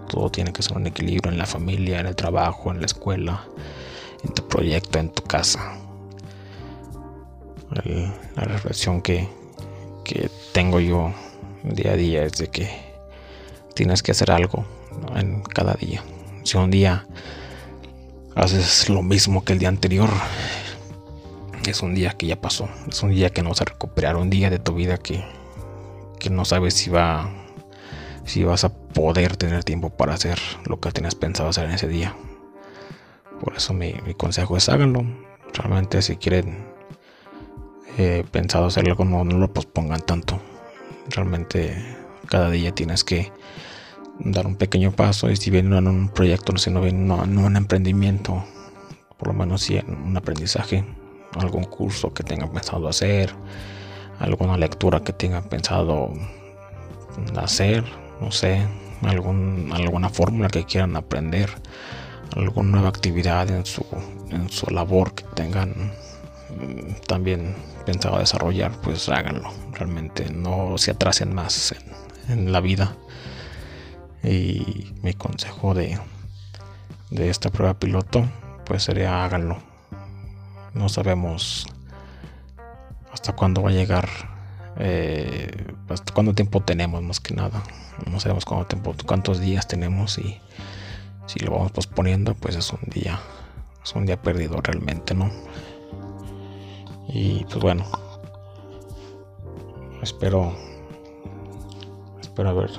Todo 0.08 0.30
tiene 0.30 0.52
que 0.52 0.62
ser 0.62 0.76
un 0.76 0.86
equilibrio 0.86 1.30
en 1.30 1.38
la 1.38 1.46
familia, 1.46 2.00
en 2.00 2.06
el 2.06 2.16
trabajo, 2.16 2.70
en 2.70 2.80
la 2.80 2.86
escuela, 2.86 3.44
en 4.24 4.32
tu 4.34 4.46
proyecto, 4.48 4.98
en 4.98 5.10
tu 5.10 5.22
casa. 5.22 5.78
la 8.34 8.44
reflexión 8.44 9.02
que, 9.02 9.28
que 10.04 10.30
tengo 10.52 10.80
yo 10.80 11.12
día 11.62 11.92
a 11.92 11.96
día 11.96 12.24
es 12.24 12.32
de 12.32 12.48
que 12.48 12.70
tienes 13.74 14.02
que 14.02 14.12
hacer 14.12 14.30
algo 14.30 14.64
en 15.14 15.42
cada 15.42 15.74
día. 15.74 16.02
Si 16.44 16.56
un 16.56 16.70
día 16.70 17.06
haces 18.34 18.88
lo 18.88 19.02
mismo 19.02 19.44
que 19.44 19.52
el 19.52 19.58
día 19.58 19.68
anterior, 19.68 20.08
es 21.66 21.82
un 21.82 21.94
día 21.94 22.12
que 22.12 22.26
ya 22.26 22.40
pasó, 22.40 22.68
es 22.88 23.02
un 23.02 23.10
día 23.10 23.30
que 23.30 23.42
no 23.42 23.50
vas 23.50 23.60
a 23.60 23.66
recuperar, 23.66 24.16
un 24.16 24.30
día 24.30 24.50
de 24.50 24.58
tu 24.58 24.74
vida 24.74 24.96
que, 24.96 25.24
que 26.18 26.30
no 26.30 26.44
sabes 26.44 26.74
si 26.74 26.90
va 26.90 27.30
si 28.28 28.44
vas 28.44 28.64
a 28.64 28.72
poder 28.72 29.36
tener 29.36 29.64
tiempo 29.64 29.90
para 29.90 30.14
hacer 30.14 30.38
lo 30.66 30.80
que 30.80 30.92
tienes 30.92 31.14
pensado 31.14 31.48
hacer 31.48 31.64
en 31.66 31.72
ese 31.72 31.88
día. 31.88 32.14
Por 33.40 33.56
eso 33.56 33.72
mi, 33.72 33.92
consejo 34.16 34.56
es 34.56 34.68
háganlo. 34.68 35.04
Realmente 35.54 36.02
si 36.02 36.16
quieren 36.16 36.66
eh, 37.96 38.24
pensado 38.30 38.66
hacer 38.66 38.88
algo, 38.88 39.04
no, 39.04 39.24
no 39.24 39.38
lo 39.38 39.52
pospongan 39.52 40.00
tanto. 40.02 40.40
Realmente 41.08 41.96
cada 42.26 42.50
día 42.50 42.74
tienes 42.74 43.04
que 43.04 43.32
dar 44.18 44.46
un 44.46 44.56
pequeño 44.56 44.92
paso 44.92 45.30
y 45.30 45.36
si 45.36 45.50
bien 45.50 45.70
no 45.70 45.78
en 45.78 45.88
un 45.88 46.08
proyecto, 46.08 46.52
no 46.52 46.80
bien 46.80 47.06
no 47.06 47.24
en 47.24 47.38
un 47.38 47.56
emprendimiento, 47.56 48.44
por 49.16 49.28
lo 49.28 49.34
menos 49.34 49.62
si 49.62 49.76
en 49.76 49.90
un 49.90 50.16
aprendizaje, 50.16 50.84
algún 51.36 51.64
curso 51.64 52.12
que 52.12 52.24
tengan 52.24 52.50
pensado 52.50 52.88
hacer, 52.88 53.32
alguna 54.18 54.56
lectura 54.56 55.00
que 55.00 55.12
tengan 55.12 55.44
pensado 55.44 56.12
hacer, 57.36 57.84
no 58.20 58.32
sé, 58.32 58.66
algún, 59.02 59.70
alguna 59.72 60.08
fórmula 60.08 60.48
que 60.48 60.64
quieran 60.64 60.96
aprender, 60.96 61.50
alguna 62.36 62.70
nueva 62.70 62.88
actividad 62.88 63.50
en 63.50 63.64
su, 63.64 63.84
en 64.30 64.48
su 64.50 64.66
labor 64.70 65.14
que 65.14 65.24
tengan 65.34 65.92
mm, 66.50 67.06
también 67.06 67.54
pensado 67.86 68.18
desarrollar, 68.18 68.72
pues 68.82 69.08
háganlo. 69.08 69.50
Realmente 69.72 70.30
no 70.30 70.76
se 70.78 70.90
atrasen 70.90 71.34
más 71.34 71.72
en, 72.28 72.32
en 72.32 72.52
la 72.52 72.60
vida. 72.60 72.96
Y 74.22 74.92
mi 75.02 75.14
consejo 75.14 75.74
de, 75.74 75.98
de 77.10 77.30
esta 77.30 77.50
prueba 77.50 77.74
piloto, 77.74 78.24
pues 78.64 78.82
sería 78.82 79.24
háganlo 79.24 79.68
no 80.74 80.88
sabemos 80.88 81.66
hasta 83.12 83.34
cuándo 83.34 83.62
va 83.62 83.70
a 83.70 83.72
llegar, 83.72 84.08
eh, 84.78 85.74
cuánto 86.14 86.34
tiempo 86.34 86.62
tenemos 86.62 87.02
más 87.02 87.20
que 87.20 87.34
nada. 87.34 87.62
No 88.10 88.20
sabemos 88.20 88.44
cuánto 88.44 88.66
tiempo, 88.66 88.94
cuántos 89.06 89.40
días 89.40 89.68
tenemos 89.68 90.18
y 90.18 90.40
si 91.26 91.40
lo 91.40 91.52
vamos 91.52 91.72
posponiendo, 91.72 92.34
pues 92.34 92.56
es 92.56 92.72
un 92.72 92.80
día, 92.90 93.20
es 93.82 93.94
un 93.94 94.06
día 94.06 94.20
perdido 94.20 94.60
realmente, 94.60 95.14
¿no? 95.14 95.30
Y 97.08 97.44
pues 97.44 97.58
bueno, 97.58 97.84
espero, 100.02 100.52
espero 102.20 102.50
haber 102.50 102.70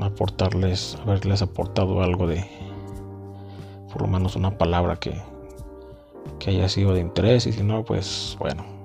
aportarles, 0.00 0.96
haberles 1.02 1.42
aportado 1.42 2.02
algo 2.02 2.26
de, 2.26 2.44
por 3.92 4.02
lo 4.02 4.08
menos 4.08 4.36
una 4.36 4.56
palabra 4.56 4.96
que 4.96 5.20
que 6.40 6.50
haya 6.50 6.68
sido 6.68 6.94
de 6.94 7.00
interés 7.00 7.46
y 7.46 7.52
si 7.52 7.62
no, 7.62 7.84
pues 7.84 8.36
bueno. 8.40 8.79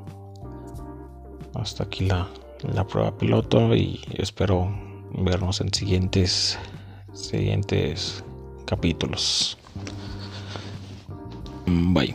Hasta 1.55 1.83
aquí 1.83 2.05
la, 2.05 2.27
la 2.73 2.85
prueba 2.85 3.17
piloto 3.17 3.75
y 3.75 4.01
espero 4.17 4.69
vernos 5.13 5.61
en 5.61 5.73
siguientes 5.73 6.59
siguientes 7.13 8.23
capítulos. 8.65 9.57
Bye. 11.65 12.13